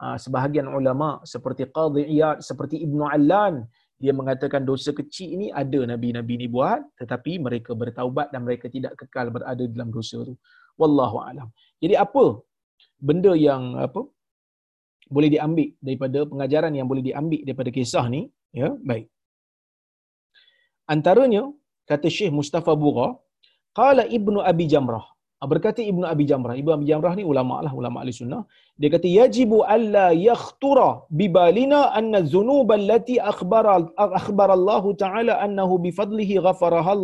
[0.01, 3.67] Ha, sebahagian ulama seperti Qadhi Iyad seperti Ibnu Allan
[4.03, 8.99] dia mengatakan dosa kecil ini ada Nabi-Nabi ni buat tetapi mereka bertaubat dan mereka tidak
[8.99, 10.35] kekal berada dalam dosa itu
[10.81, 11.49] wallahu alam.
[11.83, 12.25] Jadi apa
[12.99, 14.03] benda yang apa
[15.13, 18.27] boleh diambil daripada pengajaran yang boleh diambil daripada kisah ni?
[18.51, 19.07] Ya baik
[20.89, 21.43] Antaranya
[21.87, 23.09] kata Syekh Mustafa Bura,
[23.79, 25.07] qala Ibnu Abi Jamrah.
[25.43, 26.55] Ah, berkata Ibnu Abi Jamrah.
[26.55, 28.47] Ibnu Abi Jamrah ni ulama lah, ulama ahli sunnah.
[28.79, 33.91] Dia kata, yajibu alla yakhtura bibalina anna zunuba allati akhbara,
[34.59, 36.95] Allah Ta'ala annahu bifadlihi ghafaraha,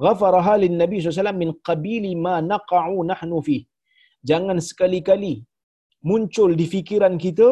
[0.00, 3.58] ghafaraha lin Nabi SAW min qabili ma naqa'u nahnu fi.
[4.24, 5.44] Jangan sekali-kali
[6.10, 7.48] muncul di fikiran kita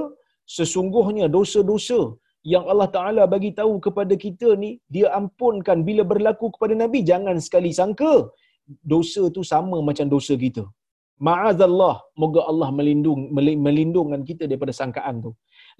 [0.57, 2.16] sesungguhnya dosa-dosa
[2.53, 7.01] yang Allah Ta'ala bagi tahu kepada kita ni, dia ampunkan bila berlaku kepada Nabi.
[7.11, 8.12] Jangan sekali sangka
[8.93, 10.64] dosa tu sama macam dosa kita.
[11.28, 13.22] Ma'azallah, moga Allah melindung
[13.66, 15.32] melindungkan kita daripada sangkaan tu.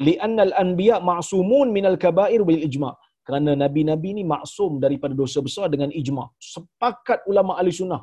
[0.07, 2.95] Li'annal anbiya ma'sumun minal kabair bil ijma'.
[3.27, 6.29] Kerana nabi-nabi ni maksum daripada dosa besar dengan ijma'.
[6.53, 8.03] Sepakat ulama ahli sunnah,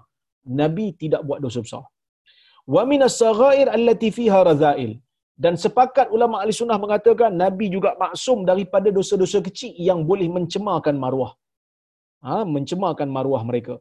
[0.62, 1.84] nabi tidak buat dosa besar.
[2.74, 4.92] Wa minas saghair allati fiha razail.
[5.44, 10.96] Dan sepakat ulama ahli sunnah mengatakan nabi juga maksum daripada dosa-dosa kecil yang boleh mencemarkan
[11.04, 11.34] maruah.
[12.26, 13.76] Ha, mencemarkan maruah mereka.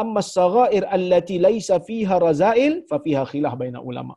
[0.00, 4.14] Amma saghair allati laisa fiha razail fa fiha khilaf baina ulama.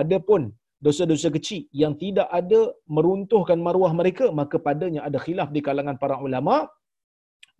[0.00, 0.42] Adapun
[0.86, 2.60] dosa-dosa kecil yang tidak ada
[2.96, 6.56] meruntuhkan maruah mereka maka padanya ada khilaf di kalangan para ulama.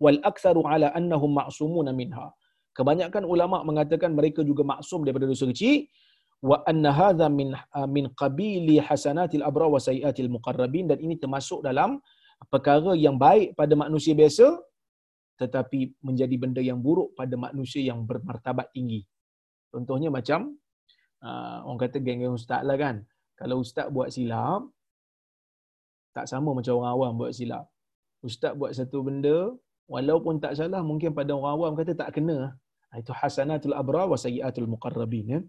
[0.03, 2.27] Wal aktsaru ala annahum ma'sumuna minha.
[2.77, 5.89] Kebanyakan ulama mengatakan mereka juga maksum daripada dosa kecil
[6.41, 7.49] wa anna hadha min
[7.89, 11.97] min qabili hasanatil abra wa sayiatil muqarrabin dan ini termasuk dalam
[12.53, 14.47] perkara yang baik pada manusia biasa
[15.37, 19.05] tetapi menjadi benda yang buruk pada manusia yang bermartabat tinggi.
[19.69, 20.57] Contohnya macam
[21.21, 23.05] uh, orang kata geng-geng ustaz lah kan.
[23.37, 24.65] Kalau ustaz buat silap,
[26.17, 27.69] tak sama macam orang awam buat silap.
[28.25, 29.53] Ustaz buat satu benda,
[29.85, 32.57] walaupun tak salah, mungkin pada orang awam kata tak kena.
[32.89, 35.25] Ah, itu hasanatul abra wa sayyiatul muqarrabin.
[35.29, 35.39] Ya.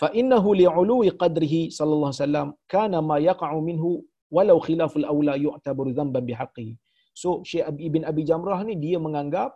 [0.00, 3.90] Fa innahu li'ului qadrihi sallallahu alaihi wasallam kana ma yaqa'u minhu
[4.36, 6.74] walau khilaful aula yu'tabaru dhanban bihaqqihi.
[7.20, 9.50] So Syekh Ibn Abi Jamrah ni dia menganggap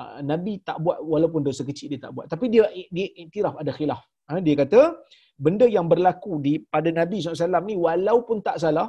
[0.00, 2.26] uh, Nabi tak buat walaupun dosa kecil dia tak buat.
[2.32, 2.64] Tapi dia
[2.96, 4.00] dia iktiraf ada khilaf.
[4.28, 4.80] Ha, dia kata
[5.44, 8.88] benda yang berlaku di pada Nabi SAW ni walaupun tak salah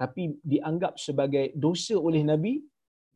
[0.00, 2.60] tapi dianggap sebagai dosa oleh Nabi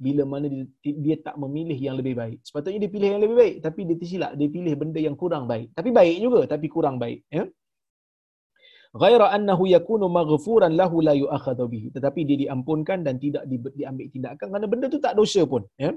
[0.05, 0.65] bila mana dia,
[1.05, 2.39] dia tak memilih yang lebih baik.
[2.49, 5.69] Sepatutnya dia pilih yang lebih baik tapi dia tersilap dia pilih benda yang kurang baik.
[5.79, 7.21] Tapi baik juga tapi kurang baik.
[7.29, 7.45] Ya?
[9.03, 13.45] ghaira annahu yakunu maghfuran lahu la yu'akhadhu bihi tetapi dia diampunkan dan tidak
[13.79, 15.91] diambil tindakan kerana benda tu tak dosa pun ya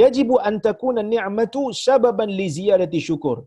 [0.00, 3.38] yajibu an takuna ni'matu sababan li ziyadati syukur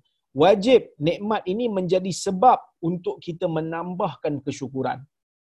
[0.44, 5.00] wajib nikmat ini menjadi sebab untuk kita menambahkan kesyukuran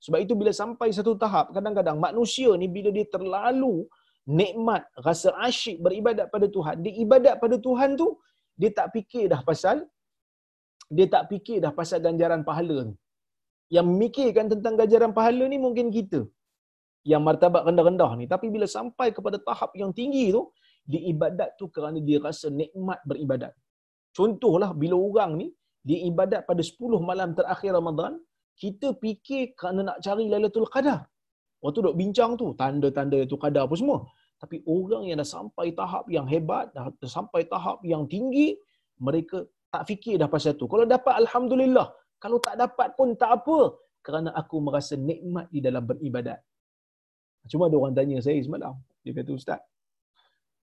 [0.04, 3.88] sebab itu bila sampai satu tahap kadang-kadang manusia ni bila dia terlalu
[4.26, 6.76] nikmat rasa asyik beribadat pada Tuhan.
[6.84, 8.08] Dia ibadat pada Tuhan tu
[8.60, 9.84] dia tak fikir dah pasal
[10.96, 12.94] dia tak fikir dah pasal ganjaran pahala ni.
[13.74, 16.20] Yang memikirkan tentang ganjaran pahala ni mungkin kita
[17.12, 18.24] yang martabat rendah-rendah ni.
[18.24, 20.42] Tapi bila sampai kepada tahap yang tinggi tu
[20.84, 23.52] di ibadat tu kerana dia rasa nikmat beribadat.
[24.16, 25.48] Contohlah bila orang ni
[25.84, 28.12] dia ibadat pada 10 malam terakhir Ramadan
[28.62, 31.00] kita fikir kerana nak cari Lailatul Qadar
[31.64, 33.98] waktu duk bincang tu tanda-tanda itu Qadar apa semua
[34.42, 38.54] tapi orang yang dah sampai tahap yang hebat dah sampai tahap yang tinggi
[39.00, 39.42] mereka
[39.72, 41.88] tak fikir dah pasal tu kalau dapat alhamdulillah
[42.24, 43.58] kalau tak dapat pun tak apa.
[44.04, 46.40] Kerana aku merasa nikmat di dalam beribadat.
[47.52, 48.72] Cuma ada orang tanya saya semalam.
[49.04, 49.60] Dia kata, Ustaz,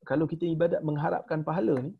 [0.02, 1.92] kalau kita ibadat mengharapkan pahala ni,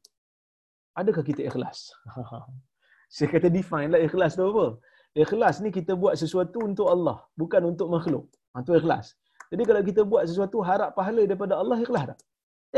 [0.99, 1.95] adakah kita ikhlas?
[3.15, 4.67] saya kata define lah ikhlas tu apa?
[5.15, 8.27] Ikhlas ni kita buat sesuatu untuk Allah, bukan untuk makhluk.
[8.55, 9.07] Ha, ikhlas.
[9.51, 12.19] Jadi kalau kita buat sesuatu harap pahala daripada Allah, ikhlas tak?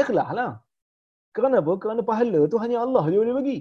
[0.03, 0.51] Ikhlas lah.
[1.37, 1.73] Kerana apa?
[1.83, 3.59] Kerana pahala tu hanya Allah dia boleh bagi.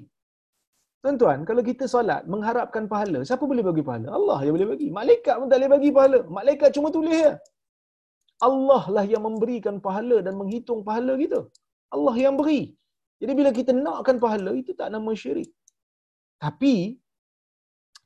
[1.04, 4.08] Tuan-tuan, kalau kita solat mengharapkan pahala, siapa boleh bagi pahala?
[4.18, 4.88] Allah yang boleh bagi.
[5.00, 6.20] Malaikat pun tak boleh bagi pahala.
[6.38, 7.34] Malaikat cuma tulis ya.
[8.48, 11.40] Allah lah yang memberikan pahala dan menghitung pahala kita.
[11.96, 12.74] Allah yang beri.
[13.22, 15.50] Jadi bila kita nakkan pahala, itu tak nama syirik.
[16.44, 16.74] Tapi,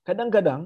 [0.06, 0.62] kadang-kadang,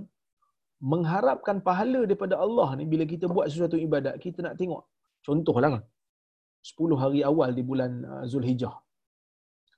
[0.92, 4.84] mengharapkan pahala daripada Allah ni, bila kita buat sesuatu ibadat, kita nak tengok.
[5.24, 5.84] Contohlah kan,
[6.60, 8.76] 10 hari awal di bulan uh, Zulhijjah.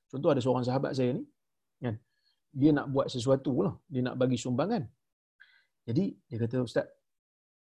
[0.10, 1.24] Contoh ada seorang sahabat saya ni,
[1.86, 1.96] kan?
[2.50, 3.74] dia nak buat sesuatu lah.
[3.86, 4.82] Dia nak bagi sumbangan.
[5.86, 6.90] Jadi, dia kata, Ustaz,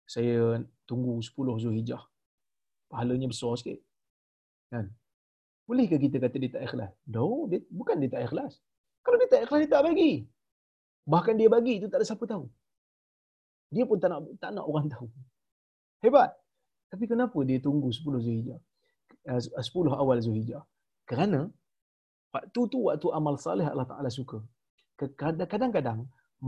[0.06, 2.02] saya tunggu 10 Zulhijjah.
[2.86, 3.82] Pahalanya besar sikit.
[4.70, 4.86] Kan?
[5.66, 6.94] Bolehkah kita kata dia tak ikhlas?
[7.10, 8.62] No, dia, bukan dia tak ikhlas.
[9.02, 10.12] Kalau dia tak ikhlas, dia tak bagi.
[11.10, 12.46] Bahkan dia bagi, itu tak ada siapa tahu.
[13.74, 15.08] Dia pun tak nak, tak nak orang tahu.
[16.04, 16.30] Hebat.
[16.92, 18.60] Tapi kenapa dia tunggu 10 Zulhijjah?
[19.24, 20.62] 10 eh, awal Zulhijjah?
[21.08, 21.40] Kerana
[22.34, 24.40] waktu tu waktu amal salih Allah Ta'ala suka
[25.52, 26.00] kadang-kadang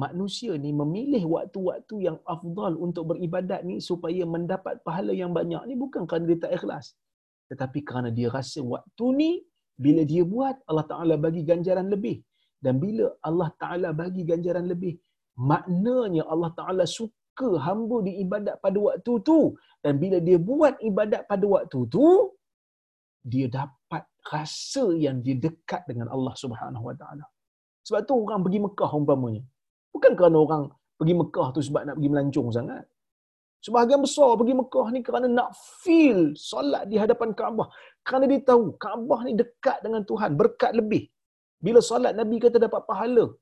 [0.05, 5.75] manusia ni memilih waktu-waktu yang afdal untuk beribadat ni supaya mendapat pahala yang banyak ni
[5.83, 6.87] bukan kerana dia tak ikhlas
[7.51, 9.31] tetapi kerana dia rasa waktu ni
[9.85, 12.17] bila dia buat Allah Taala bagi ganjaran lebih
[12.65, 14.97] Dan bila Allah Ta'ala bagi ganjaran lebih,
[15.39, 19.55] maknanya Allah Ta'ala suka hamba di ibadat pada waktu tu.
[19.85, 22.07] Dan bila dia buat ibadat pada waktu tu,
[23.25, 27.25] dia dapat rasa yang dia dekat dengan Allah Subhanahu Wa Ta'ala.
[27.85, 29.43] Sebab tu orang pergi Mekah umpamanya.
[29.93, 30.63] Bukan kerana orang
[30.97, 32.85] pergi Mekah tu sebab nak pergi melancong sangat.
[33.65, 37.69] Sebahagian besar pergi Mekah ni kerana nak feel solat di hadapan Kaabah.
[38.05, 41.09] Kerana dia tahu Kaabah ni dekat dengan Tuhan, berkat lebih.
[41.61, 43.33] Bila solat Nabi kata dapat pahala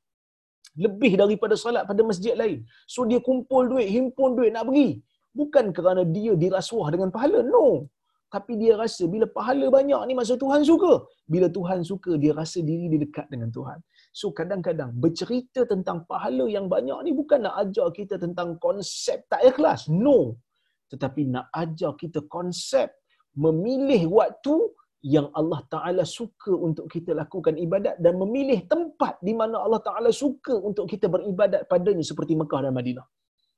[0.84, 2.58] lebih daripada solat pada masjid lain.
[2.92, 4.88] So dia kumpul duit, himpun duit nak pergi.
[5.32, 7.40] Bukan kerana dia dirasuah dengan pahala.
[7.44, 7.88] No.
[8.32, 11.04] Tapi dia rasa bila pahala banyak ni masa Tuhan suka.
[11.28, 13.78] Bila Tuhan suka, dia rasa diri dia dekat dengan Tuhan.
[14.20, 19.44] So kadang-kadang bercerita tentang pahala yang banyak ni bukan nak ajar kita tentang konsep tak
[19.44, 19.84] ikhlas.
[19.92, 20.40] No.
[20.88, 22.88] Tetapi nak ajar kita konsep
[23.36, 24.56] memilih waktu
[25.02, 30.10] yang Allah Ta'ala suka untuk kita lakukan ibadat dan memilih tempat di mana Allah Ta'ala
[30.14, 33.06] suka untuk kita beribadat padanya seperti Mekah dan Madinah.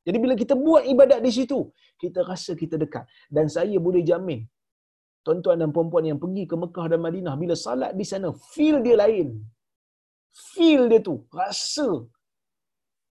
[0.04, 1.58] Jadi bila kita buat ibadat di situ,
[2.00, 3.04] kita rasa kita dekat.
[3.36, 4.40] Dan saya boleh jamin,
[5.24, 8.96] tuan-tuan dan puan-puan yang pergi ke Mekah dan Madinah, bila salat di sana, feel dia
[9.00, 9.28] lain
[10.34, 11.88] feel dia tu, rasa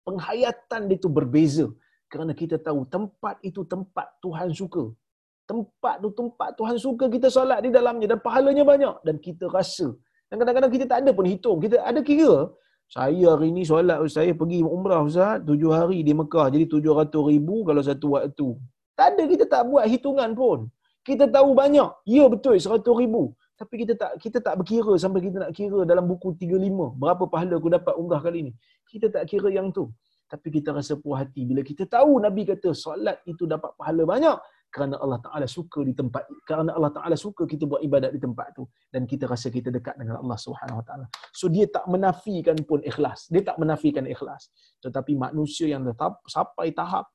[0.06, 1.66] penghayatan dia tu berbeza.
[2.08, 4.84] Kerana kita tahu tempat itu tempat Tuhan suka.
[5.50, 8.94] Tempat tu tempat Tuhan suka kita solat di dalamnya dan pahalanya banyak.
[9.06, 9.88] Dan kita rasa.
[10.28, 11.58] Dan kadang-kadang kita tak ada pun hitung.
[11.64, 12.52] Kita ada kira.
[12.96, 16.46] Saya hari ni solat, saya pergi umrah Ustaz, tujuh hari di Mekah.
[16.52, 18.48] Jadi tujuh ratus ribu kalau satu waktu.
[18.98, 20.58] Tak ada, kita tak buat hitungan pun.
[21.08, 21.90] Kita tahu banyak.
[22.16, 26.06] Ya betul, seratus ribu tapi kita tak kita tak berkira sampai kita nak kira dalam
[26.06, 28.52] buku 35 berapa pahala aku dapat umrah kali ni
[28.86, 29.90] kita tak kira yang tu
[30.30, 34.36] tapi kita rasa puas hati bila kita tahu nabi kata solat itu dapat pahala banyak
[34.68, 38.52] kerana Allah Taala suka di tempat kerana Allah Taala suka kita buat ibadat di tempat
[38.52, 41.06] tu dan kita rasa kita dekat dengan Allah Subhanahu Wa Taala.
[41.32, 43.32] So dia tak menafikan pun ikhlas.
[43.32, 44.52] Dia tak menafikan ikhlas.
[44.84, 47.08] Tetapi manusia yang tetap sampai tahap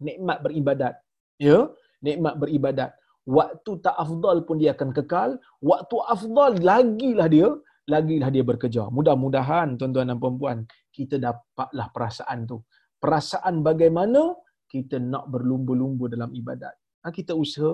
[0.00, 0.96] nikmat beribadat
[1.36, 1.68] ya
[2.00, 2.90] nikmat beribadat
[3.28, 5.30] waktu tak afdal pun dia akan kekal.
[5.60, 7.48] Waktu afdal lagilah dia
[7.88, 10.58] lagilah dia bekerja mudah-mudahan tuan-tuan dan puan-puan
[10.96, 12.64] kita dapatlah perasaan tu.
[13.00, 14.36] Perasaan bagaimana
[14.72, 17.72] kita nak berlumba-lumba dalam ibadat ha, kita usaha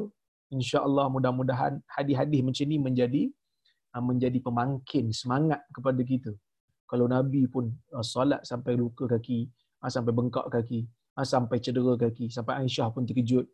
[0.56, 3.22] insya-Allah mudah-mudahan hadis-hadis macam ni menjadi
[3.92, 6.32] ha, menjadi pemangkin semangat kepada kita
[6.90, 7.66] kalau nabi pun
[7.96, 9.40] uh, solat sampai luka kaki
[9.82, 10.80] ha, sampai bengkak kaki
[11.16, 13.46] sampai cedera kaki sampai Aisyah pun terkejut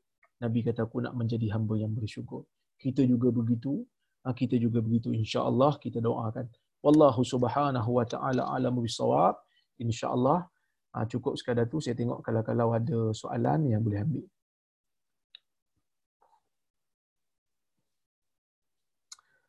[0.42, 2.42] Nabi kata aku nak menjadi hamba yang bersyukur.
[2.74, 3.86] Kita juga begitu.
[4.26, 6.46] Ah, kita juga begitu insya-Allah kita doakan.
[6.82, 9.38] Wallahu subhanahu wa ta'ala alamu bisawab.
[9.78, 10.50] Insya-Allah
[10.96, 14.24] ah, cukup sekadar tu saya tengok kalau-kalau ada soalan yang boleh ambil.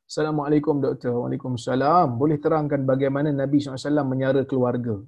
[0.07, 1.13] Assalamualaikum doktor.
[1.25, 2.21] Waalaikumsalam.
[2.21, 5.01] Boleh terangkan bagaimana Nabi SAW menyara keluarga?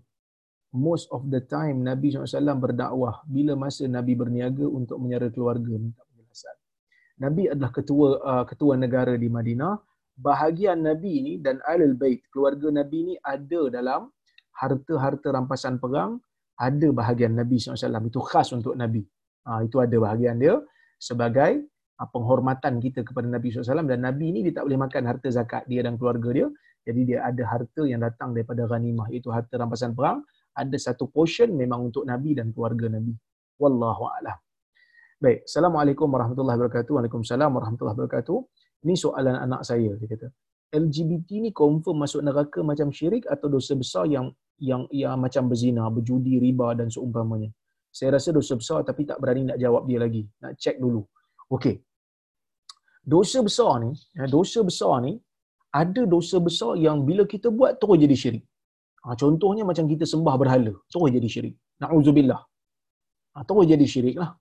[0.75, 6.03] most of the time Nabi SAW berdakwah bila masa Nabi berniaga untuk menyara keluarga minta
[6.11, 6.55] penjelasan.
[7.23, 9.79] Nabi adalah ketua uh, ketua negara di Madinah.
[10.15, 14.11] Bahagian Nabi ini dan Ahlul Bait, keluarga Nabi ini ada dalam
[14.55, 16.23] harta-harta rampasan perang,
[16.55, 18.07] ada bahagian Nabi SAW.
[18.07, 19.03] Itu khas untuk Nabi.
[19.45, 20.57] Uh, itu ada bahagian dia
[20.97, 21.67] sebagai
[22.01, 23.85] uh, penghormatan kita kepada Nabi SAW.
[23.85, 26.47] Dan Nabi ini dia tak boleh makan harta zakat dia dan keluarga dia.
[26.85, 29.09] Jadi dia ada harta yang datang daripada ghanimah.
[29.09, 30.21] Itu harta rampasan perang
[30.55, 33.11] ada satu portion memang untuk Nabi dan keluarga Nabi.
[33.59, 34.39] Wallahu a'lam.
[35.19, 36.91] Baik, Assalamualaikum warahmatullahi wabarakatuh.
[36.95, 38.37] Waalaikumsalam warahmatullahi wabarakatuh.
[38.87, 40.27] Ini soalan anak saya, dia kata.
[40.81, 44.27] LGBT ni confirm masuk neraka macam syirik atau dosa besar yang
[44.69, 47.49] yang yang macam berzina, berjudi, riba dan seumpamanya.
[47.97, 50.23] Saya rasa dosa besar tapi tak berani nak jawab dia lagi.
[50.43, 51.01] Nak check dulu.
[51.55, 51.75] Okey.
[53.13, 55.13] Dosa besar ni, ya, dosa besar ni
[55.81, 58.43] ada dosa besar yang bila kita buat terus jadi syirik.
[59.03, 60.73] Ha, contohnya macam kita sembah berhala.
[60.91, 61.55] Terus jadi syirik.
[61.83, 62.41] Na'udzubillah.
[63.35, 64.31] Ha, terus jadi syirik lah.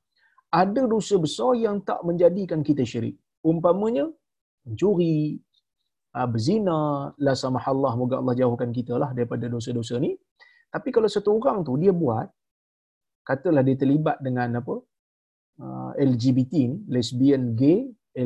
[0.63, 3.19] Ada dosa besar yang tak menjadikan kita syirik.
[3.51, 4.07] Umpamanya,
[4.65, 5.43] mencuri,
[6.15, 6.79] ha, berzina,
[7.27, 10.13] la samahallah, moga Allah jauhkan kita lah daripada dosa-dosa ni.
[10.75, 12.27] Tapi kalau satu orang tu, dia buat,
[13.29, 14.75] katalah dia terlibat dengan apa,
[15.65, 17.79] uh, LGBT ni, lesbian, gay,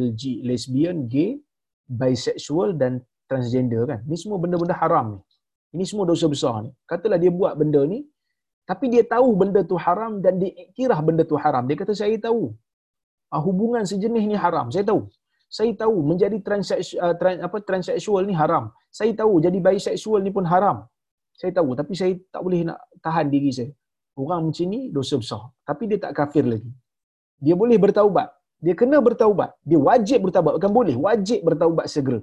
[0.05, 1.31] LG, lesbian, gay,
[1.89, 4.01] bisexual dan transgender kan.
[4.09, 5.21] Ni semua benda-benda haram ni.
[5.77, 6.71] Ini semua dosa besar ni.
[6.91, 8.01] Katalah dia buat benda ni,
[8.69, 11.65] tapi dia tahu benda tu haram dan dia iktiraf benda tu haram.
[11.69, 12.53] Dia kata, saya tahu.
[13.29, 14.73] Uh, hubungan sejenis ni haram.
[14.73, 15.05] Saya tahu.
[15.49, 18.65] Saya tahu menjadi transseksual, uh, trans, apa, transseksual ni haram.
[18.93, 20.85] Saya tahu jadi bisexual ni pun haram.
[21.41, 21.73] Saya tahu.
[21.81, 23.73] Tapi saya tak boleh nak tahan diri saya.
[24.19, 25.43] Orang macam ni dosa besar.
[25.69, 26.71] Tapi dia tak kafir lagi.
[27.45, 28.29] Dia boleh bertaubat.
[28.65, 29.51] Dia kena bertaubat.
[29.63, 30.53] Dia wajib bertaubat.
[30.59, 30.97] Bukan boleh.
[31.07, 32.21] Wajib bertaubat segera.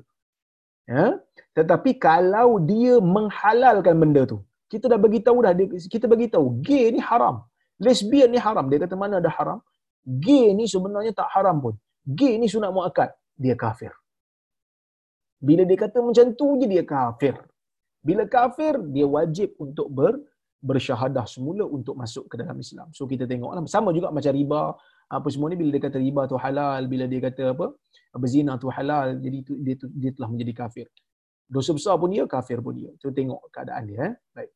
[0.85, 1.17] Ya?
[1.57, 6.59] Tetapi kalau dia menghalalkan benda tu, kita dah bagi tahu dah dia, kita bagi tahu
[6.67, 7.35] gay ni haram.
[7.85, 8.67] Lesbian ni haram.
[8.67, 9.59] Dia kata mana ada haram?
[10.05, 11.73] Gay ni sebenarnya tak haram pun.
[12.05, 13.09] Gay ni sunat muakkad.
[13.33, 13.91] Dia kafir.
[15.41, 17.35] Bila dia kata macam tu je dia kafir.
[18.05, 20.13] Bila kafir, dia wajib untuk ber,
[20.61, 22.93] bersyahadah semula untuk masuk ke dalam Islam.
[22.93, 23.65] So kita tengoklah.
[23.65, 24.77] Sama juga macam riba.
[25.05, 27.77] Apa semua ni bila dia kata riba tu halal, bila dia kata apa,
[28.17, 30.87] berzina tu halal, jadi tu, dia, tu, dia telah menjadi kafir.
[31.45, 32.89] Dosa besar pun dia, kafir pun dia.
[32.97, 33.99] So tengok keadaan dia.
[34.01, 34.13] Eh?
[34.33, 34.51] Baik.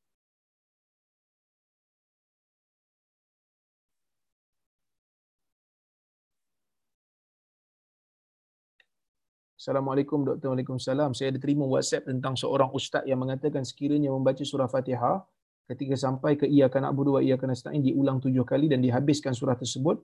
[9.60, 10.56] Assalamualaikum Dr.
[10.56, 11.12] Waalaikumsalam.
[11.12, 15.20] Saya ada terima WhatsApp tentang seorang ustaz yang mengatakan sekiranya membaca surah Fatihah
[15.68, 19.36] ketika sampai ke ia akan abudu wa ia akan nasta'in diulang tujuh kali dan dihabiskan
[19.36, 20.00] surah tersebut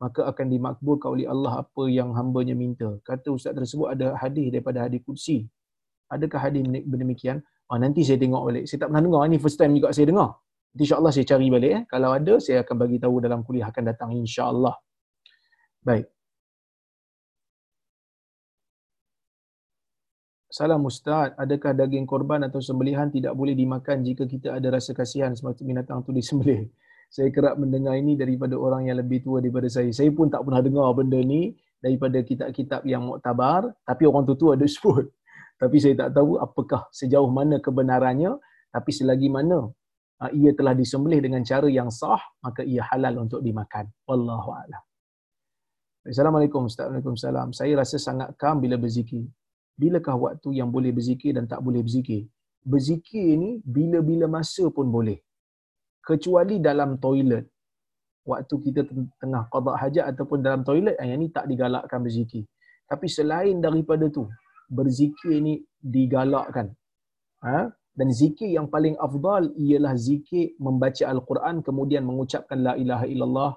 [0.00, 2.96] maka akan dimakbulkan oleh Allah apa yang hambanya minta.
[3.04, 5.52] Kata ustaz tersebut ada hadis daripada hadis kursi.
[6.08, 7.44] Adakah hadis demikian?
[7.68, 8.64] Oh, nanti saya tengok balik.
[8.64, 9.20] Saya tak pernah dengar.
[9.28, 10.32] Ini first time juga saya dengar.
[10.72, 11.72] Nanti insyaAllah saya cari balik.
[11.76, 11.82] Eh.
[11.92, 14.72] Kalau ada, saya akan bagi tahu dalam kuliah akan datang insyaAllah.
[15.84, 16.13] Baik.
[20.54, 25.34] Salam Ustaz, adakah daging korban atau sembelihan tidak boleh dimakan jika kita ada rasa kasihan
[25.34, 26.70] semasa binatang itu disembelih?
[27.14, 29.86] Saya kerap mendengar ini daripada orang yang lebih tua daripada saya.
[29.94, 34.66] Saya pun tak pernah dengar benda ni daripada kitab-kitab yang muktabar, tapi orang tua-tua ada
[34.74, 35.10] sebut.
[35.58, 38.34] Tapi saya tak tahu apakah sejauh mana kebenarannya,
[38.74, 39.70] tapi selagi mana
[40.22, 43.90] uh, ia telah disembelih dengan cara yang sah, maka ia halal untuk dimakan.
[44.10, 44.82] Wallahu a'lam.
[46.06, 46.90] Assalamualaikum Ustaz.
[46.90, 47.54] Waalaikumsalam.
[47.54, 49.22] Saya rasa sangat kam bila berzikir
[49.80, 52.26] bilakah waktu yang boleh berzikir dan tak boleh berzikir?
[52.64, 55.18] Berzikir ni bila-bila masa pun boleh.
[56.00, 57.44] Kecuali dalam toilet.
[58.24, 58.80] Waktu kita
[59.20, 62.48] tengah qada hajat ataupun dalam toilet, yang ni tak digalakkan berzikir.
[62.88, 64.24] Tapi selain daripada tu,
[64.72, 66.72] berzikir ni digalakkan.
[67.44, 67.68] Ha?
[67.94, 73.52] Dan zikir yang paling afdal ialah zikir membaca Al-Quran kemudian mengucapkan La ilaha illallah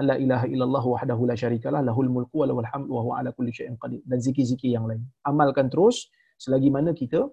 [0.00, 3.52] la ilaha illallah wahdahu la syarikalah lahul mulku wa lahul hamdu wa huwa ala kulli
[3.52, 5.04] syai'in qadir dan zikir-zikir yang lain.
[5.28, 6.08] Amalkan terus
[6.40, 7.28] selagi mana kita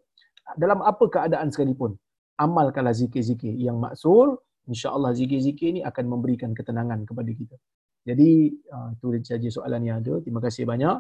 [0.60, 1.96] dalam apa keadaan sekalipun
[2.36, 7.56] amalkanlah zikir-zikir yang maksur insya-Allah zikir-zikir ini akan memberikan ketenangan kepada kita.
[8.04, 10.20] Jadi uh, itu saja soalan yang ada.
[10.24, 10.98] Terima kasih banyak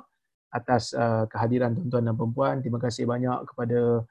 [0.50, 4.04] atas uh, kehadiran tuan-tuan dan puan Terima kasih banyak kepada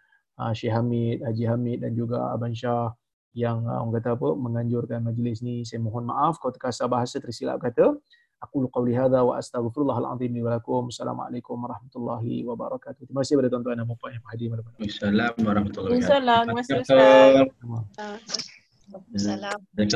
[0.55, 2.94] Syekh Hamid, Haji Hamid dan juga Abang Syah
[3.36, 7.60] yang uh, orang kata apa menganjurkan majlis ni saya mohon maaf kalau terkasar bahasa tersilap
[7.60, 7.96] kata
[8.38, 13.48] aku qauli hadza wa astaghfirullahal azim li wa lakum assalamualaikum warahmatullahi wabarakatuh terima kasih kepada
[13.50, 16.78] tuan-tuan dan puan yang hadir pada Assalamualaikum warahmatullahi wabarakatuh.
[16.86, 18.56] Assalamualaikum warahmatullahi wabarakatuh.
[18.88, 19.86] Assalamualaikum.